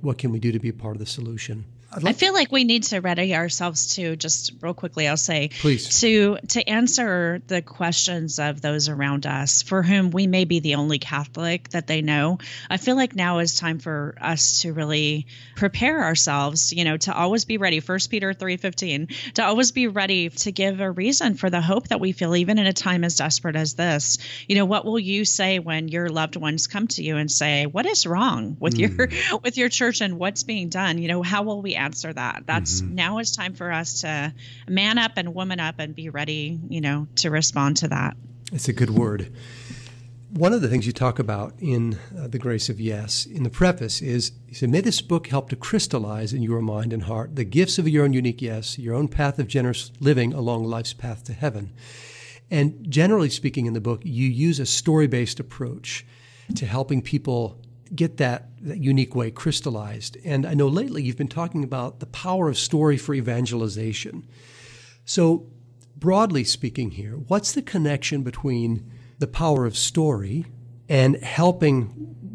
What 0.00 0.18
can 0.18 0.32
we 0.32 0.40
do 0.40 0.52
to 0.52 0.58
be 0.58 0.68
a 0.68 0.73
part 0.73 0.97
of 0.97 1.00
the 1.00 1.06
solution? 1.06 1.64
Like 1.90 2.04
I 2.04 2.12
feel 2.12 2.35
like 2.35 2.52
we 2.52 2.64
need 2.64 2.83
to 2.85 3.00
ready 3.00 3.35
ourselves 3.35 3.95
to 3.95 4.14
just 4.14 4.52
real 4.61 4.75
quickly. 4.75 5.09
I'll 5.09 5.16
say, 5.16 5.49
please, 5.49 6.00
to 6.00 6.37
to 6.49 6.68
answer 6.68 7.40
the 7.47 7.62
questions 7.62 8.38
of 8.38 8.61
those 8.61 8.90
around 8.90 9.25
us 9.25 9.62
for 9.62 9.83
whom 9.83 10.11
we 10.11 10.26
may 10.26 10.45
be 10.45 10.61
the 10.61 10.75
only 10.75 10.99
Catholic 10.99 11.71
that 11.71 11.87
they 11.87 12.02
know. 12.02 12.38
I 12.68 12.76
feel 12.76 12.95
like 12.95 13.16
now 13.16 13.38
is 13.38 13.59
time 13.59 13.78
for 13.78 14.14
us 14.21 14.61
to 14.62 14.75
really 14.75 15.28
prepare 15.57 16.04
ourselves. 16.04 16.75
You 16.75 16.85
know, 16.85 16.99
to 16.99 17.14
always 17.14 17.47
be 17.47 17.57
ready. 17.57 17.80
First 17.80 18.11
Peter 18.11 18.35
three 18.35 18.59
fifteen. 18.59 19.09
To 19.35 19.45
always 19.47 19.73
be 19.73 19.87
ready 19.87 20.28
to 20.28 20.52
give 20.52 20.80
a 20.80 20.90
reason 20.90 21.37
for 21.37 21.49
the 21.49 21.62
hope 21.62 21.88
that 21.88 22.00
we 22.00 22.12
feel, 22.12 22.37
even 22.37 22.59
in 22.59 22.66
a 22.66 22.73
time 22.75 23.02
as 23.02 23.16
desperate 23.16 23.57
as 23.57 23.73
this. 23.75 24.18
You 24.47 24.57
know, 24.57 24.66
what 24.66 24.85
will 24.85 24.99
you 24.99 25.25
say 25.25 25.59
when 25.59 25.88
your 25.88 26.11
loved 26.11 26.37
ones 26.37 26.66
come 26.66 26.87
to 26.88 27.02
you 27.02 27.16
and 27.16 27.30
say, 27.30 27.64
"What 27.64 27.87
is 27.87 28.07
wrong 28.07 28.59
with 28.61 28.75
mm. 28.75 28.99
your 29.30 29.38
with 29.42 29.57
your 29.57 29.71
church 29.71 30.02
and 30.02 30.18
what's 30.18 30.42
being 30.42 30.68
done?" 30.68 30.99
You 30.99 31.09
know, 31.09 31.23
how 31.23 31.45
will 31.45 31.62
we 31.62 31.77
answer 31.78 32.12
that. 32.12 32.44
That's 32.47 32.82
mm-hmm. 32.82 32.94
now 32.94 33.18
it's 33.18 33.35
time 33.35 33.54
for 33.54 33.73
us 33.73 34.02
to 34.02 34.35
man 34.68 34.99
up 34.99 35.12
and 35.16 35.35
woman 35.35 35.61
up 35.61 35.76
and 35.78 35.94
be 35.94 36.11
ready, 36.11 36.58
you 36.68 36.80
know, 36.80 37.06
to 37.16 37.30
respond 37.30 37.78
to 37.78 37.88
that. 37.88 38.16
It's 38.52 38.68
a 38.68 38.73
good 38.73 38.90
word. 38.90 39.32
One 40.30 40.52
of 40.52 40.61
the 40.61 40.68
things 40.68 40.87
you 40.87 40.92
talk 40.92 41.18
about 41.18 41.54
in 41.58 41.99
uh, 42.18 42.28
The 42.28 42.38
Grace 42.38 42.68
of 42.68 42.78
Yes, 42.78 43.25
in 43.25 43.44
the 43.44 43.50
preface, 43.50 44.02
is 44.02 44.32
you 44.47 44.54
said, 44.54 44.68
May 44.68 44.82
this 44.82 45.00
book 45.00 45.28
help 45.28 45.49
to 45.49 45.56
crystallize 45.56 46.35
in 46.35 46.42
your 46.42 46.61
mind 46.61 46.92
and 46.92 47.04
heart 47.04 47.35
the 47.35 47.44
gifts 47.44 47.78
of 47.78 47.88
your 47.88 48.04
own 48.04 48.12
unique 48.12 48.42
yes, 48.42 48.78
your 48.78 48.94
own 48.94 49.08
path 49.08 49.38
of 49.38 49.49
generous 49.49 49.90
living 50.00 50.35
along 50.35 50.64
life's 50.64 50.92
path 50.92 51.25
to 51.25 51.32
heaven. 51.32 51.73
And 52.50 52.90
generally 52.90 53.30
speaking, 53.30 53.64
in 53.64 53.73
the 53.73 53.80
book, 53.80 54.02
you 54.04 54.28
use 54.28 54.61
a 54.61 54.66
story 54.66 55.06
based 55.06 55.40
approach 55.40 56.04
to 56.56 56.66
helping 56.66 57.00
people 57.00 57.58
get 57.95 58.16
that, 58.18 58.50
that 58.62 58.78
unique 58.78 59.14
way 59.14 59.30
crystallized. 59.30 60.16
And 60.25 60.47
I 60.47 60.54
know 60.54 60.68
lately 60.68 61.02
you've 61.02 61.16
been 61.16 61.28
talking 61.28 61.64
about 61.64 62.00
the 62.00 62.07
power 62.07 62.49
of 62.49 62.59
story 62.59 62.97
for 62.97 63.14
evangelization. 63.14 64.26
So, 65.04 65.47
broadly 65.97 66.45
speaking, 66.45 66.92
here, 66.92 67.12
what's 67.12 67.52
the 67.52 67.62
connection 67.62 68.23
between 68.23 68.90
the 69.18 69.27
power 69.27 69.66
of 69.66 69.77
story 69.77 70.46
and 70.88 71.16
helping 71.16 71.87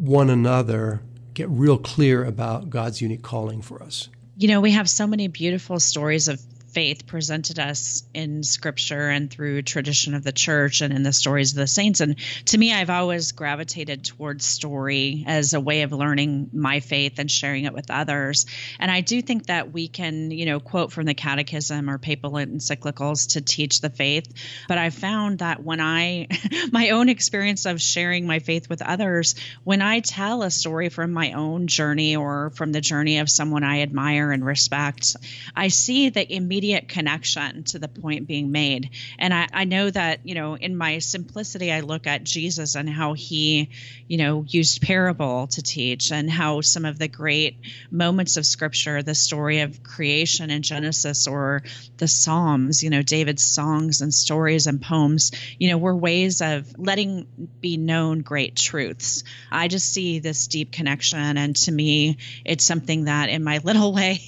one 0.04 0.30
another 0.30 1.02
get 1.34 1.50
real 1.50 1.78
clear 1.78 2.24
about 2.24 2.70
God's 2.70 3.02
unique 3.02 3.24
calling 3.24 3.62
for 3.62 3.82
us? 3.82 4.10
You 4.38 4.48
know, 4.48 4.62
we 4.62 4.72
have 4.72 4.90
so 4.90 5.08
many 5.08 5.28
beautiful 5.28 5.80
stories 5.80 6.28
of 6.28 6.42
faith 6.74 7.06
presented 7.06 7.60
us 7.60 8.04
in 8.14 8.44
scripture 8.44 9.10
and 9.10 9.30
through 9.30 9.62
tradition 9.62 10.16
of 10.16 10.24
the 10.24 10.32
church 10.32 10.82
and 10.82 10.92
in 10.92 11.04
the 11.04 11.14
stories 11.14 11.52
of 11.52 11.58
the 11.58 11.68
saints. 11.68 12.02
And 12.02 12.16
to 12.46 12.58
me, 12.58 12.74
I've 12.74 12.90
always 12.90 13.32
gravitated 13.32 14.04
towards 14.04 14.46
story 14.46 15.24
as 15.28 15.54
a 15.54 15.60
way 15.60 15.84
of 15.84 15.92
learning 15.92 16.50
my 16.52 16.80
faith 16.80 17.20
and 17.20 17.30
sharing 17.30 17.66
it 17.66 17.74
with 17.74 17.92
others. 17.92 18.48
And 18.80 18.90
I 18.90 19.02
do 19.02 19.22
think 19.22 19.48
that 19.48 19.72
we 19.72 19.88
can, 19.88 20.32
you 20.32 20.46
know, 20.46 20.60
quote 20.60 20.92
from 20.92 21.06
the 21.06 21.14
catechism 21.14 21.90
or 21.90 22.00
papal 22.00 22.32
encyclicals 22.32 23.34
to 23.34 23.42
teach 23.42 23.82
the 23.82 23.90
faith. 23.92 24.34
But 24.68 24.80
I 24.80 24.90
found 24.90 25.40
that 25.40 25.64
when 25.64 25.80
I, 25.80 26.28
my 26.72 26.90
own 26.90 27.08
experience 27.08 27.66
of 27.66 27.82
sharing 27.82 28.26
my 28.26 28.40
faith 28.40 28.68
with 28.68 28.82
others, 28.82 29.36
when 29.64 29.82
I 29.82 30.00
tell 30.00 30.42
a 30.42 30.50
story 30.50 30.90
from 30.90 31.14
my 31.14 31.34
own 31.34 31.68
journey 31.68 32.16
or 32.16 32.50
from 32.56 32.72
the 32.72 32.82
journey 32.82 33.20
of 33.20 33.30
someone 33.30 33.64
I 33.64 33.82
admire 33.82 34.32
and 34.32 34.44
respect, 34.44 35.16
I 35.56 35.68
see 35.68 36.10
the 36.10 36.34
immediate 36.34 36.63
immediate 36.64 36.88
connection 36.88 37.62
to 37.66 37.78
the 37.78 37.90
point 37.90 38.26
being 38.26 38.50
made. 38.50 38.90
And 39.20 39.34
I, 39.34 39.50
I 39.52 39.64
know 39.66 39.90
that, 39.90 40.22
you 40.24 40.34
know, 40.34 40.56
in 40.56 40.78
my 40.78 41.00
simplicity, 41.00 41.74
I 41.74 41.82
look 41.82 42.08
at 42.08 42.24
Jesus 42.24 42.76
and 42.76 42.90
how 42.90 43.12
he, 43.12 43.70
you 44.08 44.16
know, 44.16 44.46
used 44.48 44.82
parable 44.82 45.48
to 45.48 45.62
teach 45.62 46.14
and 46.14 46.32
how 46.32 46.62
some 46.62 46.86
of 46.86 46.98
the 46.98 47.10
great 47.10 47.58
moments 47.92 48.38
of 48.38 48.46
scripture, 48.46 49.04
the 49.04 49.14
story 49.14 49.60
of 49.60 49.84
creation 49.84 50.50
in 50.50 50.62
Genesis 50.62 51.28
or 51.28 51.64
the 51.98 52.08
Psalms, 52.08 52.82
you 52.82 52.90
know, 52.90 53.02
David's 53.02 53.44
songs 53.44 54.00
and 54.00 54.14
stories 54.14 54.66
and 54.66 54.82
poems, 54.82 55.32
you 55.60 55.70
know, 55.70 55.78
were 55.78 55.96
ways 55.96 56.42
of 56.42 56.80
letting 56.80 57.28
be 57.60 57.76
known 57.76 58.22
great 58.22 58.56
truths. 58.56 59.26
I 59.52 59.68
just 59.68 59.94
see 59.94 60.20
this 60.20 60.48
deep 60.48 60.72
connection. 60.72 61.38
And 61.38 61.58
to 61.58 61.72
me, 61.74 62.20
it's 62.46 62.64
something 62.64 63.06
that 63.06 63.28
in 63.28 63.44
my 63.44 63.58
little 63.64 63.92
way 63.92 64.22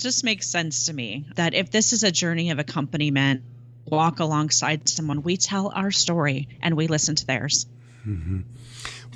just 0.00 0.24
makes 0.24 0.48
sense 0.48 0.86
to 0.86 0.94
me 0.94 1.26
that 1.34 1.54
if 1.54 1.65
if 1.66 1.72
this 1.72 1.92
is 1.92 2.04
a 2.04 2.12
journey 2.12 2.52
of 2.52 2.60
accompaniment, 2.60 3.42
walk 3.86 4.20
alongside 4.20 4.88
someone, 4.88 5.24
we 5.24 5.36
tell 5.36 5.72
our 5.74 5.90
story 5.90 6.48
and 6.62 6.76
we 6.76 6.86
listen 6.86 7.16
to 7.16 7.26
theirs. 7.26 7.66
Mm-hmm. 8.06 8.42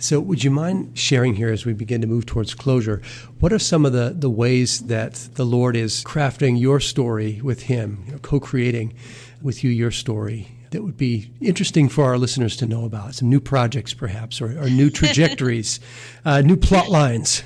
So, 0.01 0.19
would 0.19 0.43
you 0.43 0.51
mind 0.51 0.99
sharing 0.99 1.35
here 1.35 1.53
as 1.53 1.65
we 1.65 1.75
begin 1.75 2.01
to 2.01 2.09
move 2.09 2.27
towards 2.27 2.55
closure? 2.55 3.03
What 3.39 3.53
are 3.53 3.59
some 3.61 3.87
of 3.87 3.93
the, 3.93 4.13
the 4.19 4.29
ways 4.29 4.81
that 4.87 5.29
the 5.35 5.45
Lord 5.45 5.77
is 5.77 6.03
crafting 6.03 6.59
your 6.59 6.81
story 6.81 7.41
with 7.41 7.63
Him, 7.63 8.03
you 8.07 8.13
know, 8.13 8.19
co 8.19 8.41
creating 8.41 8.95
with 9.41 9.63
you 9.63 9.71
your 9.71 9.93
story 9.93 10.49
that 10.73 10.83
would 10.83 10.97
be 10.97 11.31
interesting 11.41 11.89
for 11.89 12.05
our 12.05 12.19
listeners 12.19 12.57
to 12.57 12.67
know 12.67 12.85
about? 12.85 13.15
Some 13.15 13.29
new 13.29 13.41
projects, 13.41 13.95
perhaps, 13.95 14.41
or, 14.41 14.59
or 14.59 14.69
new 14.69 14.91
trajectories, 15.01 15.79
uh, 16.25 16.41
new 16.41 16.57
plot 16.57 16.89
lines. 16.89 17.45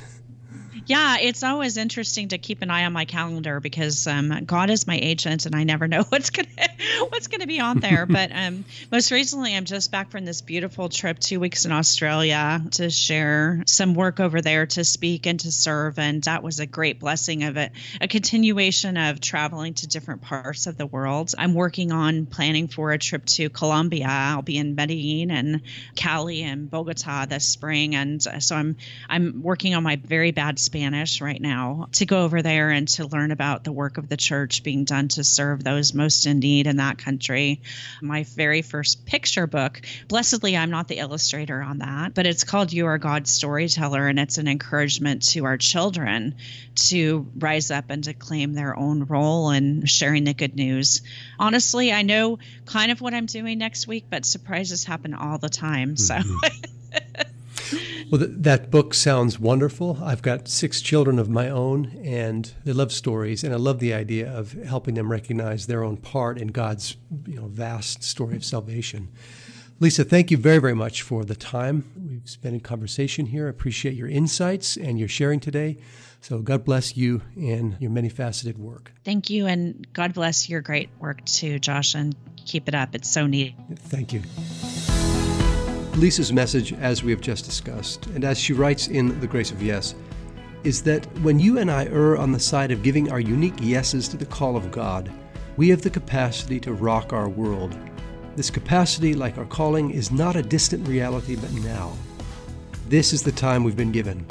Yeah, 0.86 1.16
it's 1.18 1.42
always 1.42 1.78
interesting 1.78 2.28
to 2.28 2.38
keep 2.38 2.60
an 2.60 2.70
eye 2.70 2.84
on 2.84 2.92
my 2.92 3.06
calendar 3.06 3.58
because 3.58 4.06
um, 4.06 4.44
God 4.44 4.68
is 4.68 4.86
my 4.86 4.98
agent, 5.00 5.46
and 5.46 5.54
I 5.54 5.64
never 5.64 5.88
know 5.88 6.02
what's 6.10 6.28
gonna 6.28 6.48
what's 7.08 7.28
gonna 7.28 7.46
be 7.46 7.58
on 7.60 7.80
there. 7.80 8.04
but 8.04 8.30
um, 8.34 8.66
most 8.92 9.10
recently, 9.10 9.56
I'm 9.56 9.64
just 9.64 9.90
back 9.90 10.10
from 10.10 10.26
this 10.26 10.42
beautiful 10.42 10.90
trip, 10.90 11.18
two 11.18 11.40
weeks 11.40 11.64
in 11.64 11.72
Australia, 11.72 12.62
to 12.72 12.90
share 12.90 13.62
some 13.66 13.94
work 13.94 14.20
over 14.20 14.42
there, 14.42 14.66
to 14.66 14.84
speak 14.84 15.26
and 15.26 15.40
to 15.40 15.52
serve, 15.52 15.98
and 15.98 16.22
that 16.24 16.42
was 16.42 16.60
a 16.60 16.66
great 16.66 17.00
blessing 17.00 17.44
of 17.44 17.56
it. 17.56 17.72
A 18.02 18.08
continuation 18.08 18.98
of 18.98 19.22
traveling 19.22 19.72
to 19.74 19.86
different 19.86 20.20
parts 20.20 20.66
of 20.66 20.76
the 20.76 20.86
world. 20.86 21.32
I'm 21.38 21.54
working 21.54 21.92
on 21.92 22.26
planning 22.26 22.68
for 22.68 22.92
a 22.92 22.98
trip 22.98 23.24
to 23.24 23.48
Colombia. 23.48 24.06
I'll 24.06 24.42
be 24.42 24.58
in 24.58 24.74
Medellin 24.74 25.30
and 25.30 25.62
Cali 25.96 26.42
and 26.42 26.70
Bogota 26.70 27.24
this 27.24 27.46
spring, 27.46 27.94
and 27.94 28.24
uh, 28.26 28.38
so 28.38 28.54
I'm 28.54 28.76
I'm 29.08 29.40
working 29.42 29.74
on 29.74 29.82
my 29.82 29.96
very 29.96 30.30
bad 30.30 30.58
Spanish 30.74 31.20
right 31.20 31.40
now 31.40 31.86
to 31.92 32.04
go 32.04 32.24
over 32.24 32.42
there 32.42 32.70
and 32.70 32.88
to 32.88 33.06
learn 33.06 33.30
about 33.30 33.62
the 33.62 33.70
work 33.70 33.96
of 33.96 34.08
the 34.08 34.16
church 34.16 34.64
being 34.64 34.84
done 34.84 35.06
to 35.06 35.22
serve 35.22 35.62
those 35.62 35.94
most 35.94 36.26
in 36.26 36.40
need 36.40 36.66
in 36.66 36.78
that 36.78 36.98
country. 36.98 37.62
My 38.02 38.24
very 38.24 38.60
first 38.60 39.06
picture 39.06 39.46
book, 39.46 39.82
blessedly, 40.08 40.56
I'm 40.56 40.72
not 40.72 40.88
the 40.88 40.98
illustrator 40.98 41.62
on 41.62 41.78
that, 41.78 42.12
but 42.12 42.26
it's 42.26 42.42
called 42.42 42.72
You 42.72 42.86
Are 42.86 42.98
God's 42.98 43.30
Storyteller, 43.30 44.08
and 44.08 44.18
it's 44.18 44.38
an 44.38 44.48
encouragement 44.48 45.22
to 45.28 45.44
our 45.44 45.58
children 45.58 46.34
to 46.88 47.30
rise 47.38 47.70
up 47.70 47.84
and 47.90 48.02
to 48.02 48.12
claim 48.12 48.54
their 48.54 48.76
own 48.76 49.04
role 49.04 49.50
in 49.50 49.86
sharing 49.86 50.24
the 50.24 50.34
good 50.34 50.56
news. 50.56 51.02
Honestly, 51.38 51.92
I 51.92 52.02
know 52.02 52.40
kind 52.66 52.90
of 52.90 53.00
what 53.00 53.14
I'm 53.14 53.26
doing 53.26 53.58
next 53.58 53.86
week, 53.86 54.06
but 54.10 54.26
surprises 54.26 54.82
happen 54.82 55.14
all 55.14 55.38
the 55.38 55.48
time. 55.48 55.96
So. 55.96 56.16
Mm-hmm. 56.16 57.20
Well, 58.14 58.28
th- 58.28 58.42
that 58.42 58.70
book 58.70 58.94
sounds 58.94 59.40
wonderful. 59.40 59.98
I've 60.00 60.22
got 60.22 60.46
six 60.46 60.80
children 60.80 61.18
of 61.18 61.28
my 61.28 61.50
own, 61.50 62.00
and 62.04 62.48
they 62.62 62.72
love 62.72 62.92
stories, 62.92 63.42
and 63.42 63.52
I 63.52 63.56
love 63.56 63.80
the 63.80 63.92
idea 63.92 64.32
of 64.32 64.52
helping 64.52 64.94
them 64.94 65.10
recognize 65.10 65.66
their 65.66 65.82
own 65.82 65.96
part 65.96 66.40
in 66.40 66.52
God's 66.52 66.96
you 67.26 67.34
know, 67.34 67.48
vast 67.48 68.04
story 68.04 68.36
of 68.36 68.44
salvation. 68.44 69.08
Lisa, 69.80 70.04
thank 70.04 70.30
you 70.30 70.36
very, 70.36 70.58
very 70.58 70.76
much 70.76 71.02
for 71.02 71.24
the 71.24 71.34
time 71.34 71.90
we've 72.08 72.30
spent 72.30 72.54
in 72.54 72.60
conversation 72.60 73.26
here. 73.26 73.48
I 73.48 73.50
appreciate 73.50 73.96
your 73.96 74.08
insights 74.08 74.76
and 74.76 74.96
your 74.96 75.08
sharing 75.08 75.40
today. 75.40 75.78
So 76.20 76.38
God 76.38 76.64
bless 76.64 76.96
you 76.96 77.20
and 77.34 77.76
your 77.80 77.90
many 77.90 78.10
faceted 78.10 78.58
work. 78.58 78.92
Thank 79.04 79.28
you. 79.28 79.48
And 79.48 79.92
God 79.92 80.14
bless 80.14 80.48
your 80.48 80.60
great 80.60 80.88
work 81.00 81.24
too, 81.24 81.58
Josh, 81.58 81.96
and 81.96 82.14
keep 82.36 82.68
it 82.68 82.76
up. 82.76 82.94
It's 82.94 83.08
so 83.08 83.26
neat. 83.26 83.56
Thank 83.76 84.12
you. 84.12 84.22
Lisa's 85.96 86.32
message, 86.32 86.72
as 86.74 87.02
we 87.02 87.10
have 87.10 87.20
just 87.20 87.44
discussed, 87.44 88.06
and 88.08 88.24
as 88.24 88.38
she 88.38 88.52
writes 88.52 88.88
in 88.88 89.18
The 89.20 89.26
Grace 89.26 89.50
of 89.50 89.62
Yes, 89.62 89.94
is 90.64 90.82
that 90.82 91.06
when 91.20 91.38
you 91.38 91.58
and 91.58 91.70
I 91.70 91.86
err 91.86 92.16
on 92.16 92.32
the 92.32 92.40
side 92.40 92.70
of 92.70 92.82
giving 92.82 93.10
our 93.10 93.20
unique 93.20 93.60
yeses 93.60 94.08
to 94.08 94.16
the 94.16 94.26
call 94.26 94.56
of 94.56 94.70
God, 94.70 95.10
we 95.56 95.68
have 95.68 95.82
the 95.82 95.90
capacity 95.90 96.58
to 96.60 96.72
rock 96.72 97.12
our 97.12 97.28
world 97.28 97.76
this 98.36 98.50
capacity, 98.50 99.14
like 99.14 99.38
our 99.38 99.44
calling, 99.44 99.92
is 99.92 100.10
not 100.10 100.34
a 100.34 100.42
distant 100.42 100.88
reality, 100.88 101.36
but 101.36 101.52
now. 101.52 101.92
This 102.88 103.12
is 103.12 103.22
the 103.22 103.30
time 103.30 103.62
we've 103.62 103.76
been 103.76 103.92
given. 103.92 104.26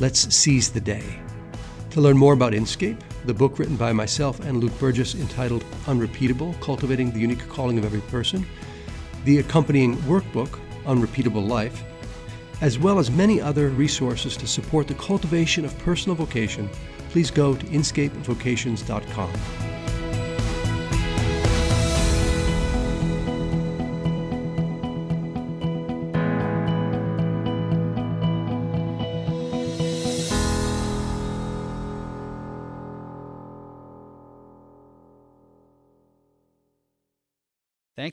Let's 0.00 0.34
seize 0.34 0.70
the 0.70 0.80
day. 0.80 1.18
To 1.90 2.02
learn 2.02 2.18
more 2.18 2.34
about 2.34 2.52
Inscape, 2.52 3.00
the 3.24 3.32
book 3.32 3.58
written 3.58 3.76
by 3.76 3.92
myself 3.92 4.40
and 4.40 4.58
Luke 4.58 4.78
Burgess 4.78 5.14
entitled 5.14 5.64
Unrepeatable 5.86 6.54
Cultivating 6.60 7.10
the 7.10 7.20
Unique 7.20 7.48
Calling 7.48 7.78
of 7.78 7.86
Every 7.86 8.02
Person, 8.02 8.46
the 9.24 9.38
accompanying 9.38 9.96
workbook, 9.98 10.60
Unrepeatable 10.88 11.42
Life, 11.42 11.82
as 12.60 12.78
well 12.78 12.98
as 12.98 13.10
many 13.10 13.40
other 13.40 13.68
resources 13.68 14.36
to 14.36 14.46
support 14.46 14.88
the 14.88 14.94
cultivation 14.94 15.64
of 15.64 15.78
personal 15.78 16.16
vocation, 16.16 16.68
please 17.10 17.30
go 17.30 17.54
to 17.54 17.66
inscapevocations.com. 17.66 19.67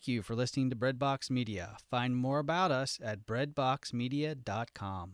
You 0.08 0.22
for 0.22 0.36
listening 0.36 0.70
to 0.70 0.76
Breadbox 0.76 1.30
Media. 1.30 1.78
Find 1.90 2.16
more 2.16 2.40
about 2.40 2.72
us 2.72 3.00
at 3.04 3.26
breadboxmedia.com. 3.26 5.14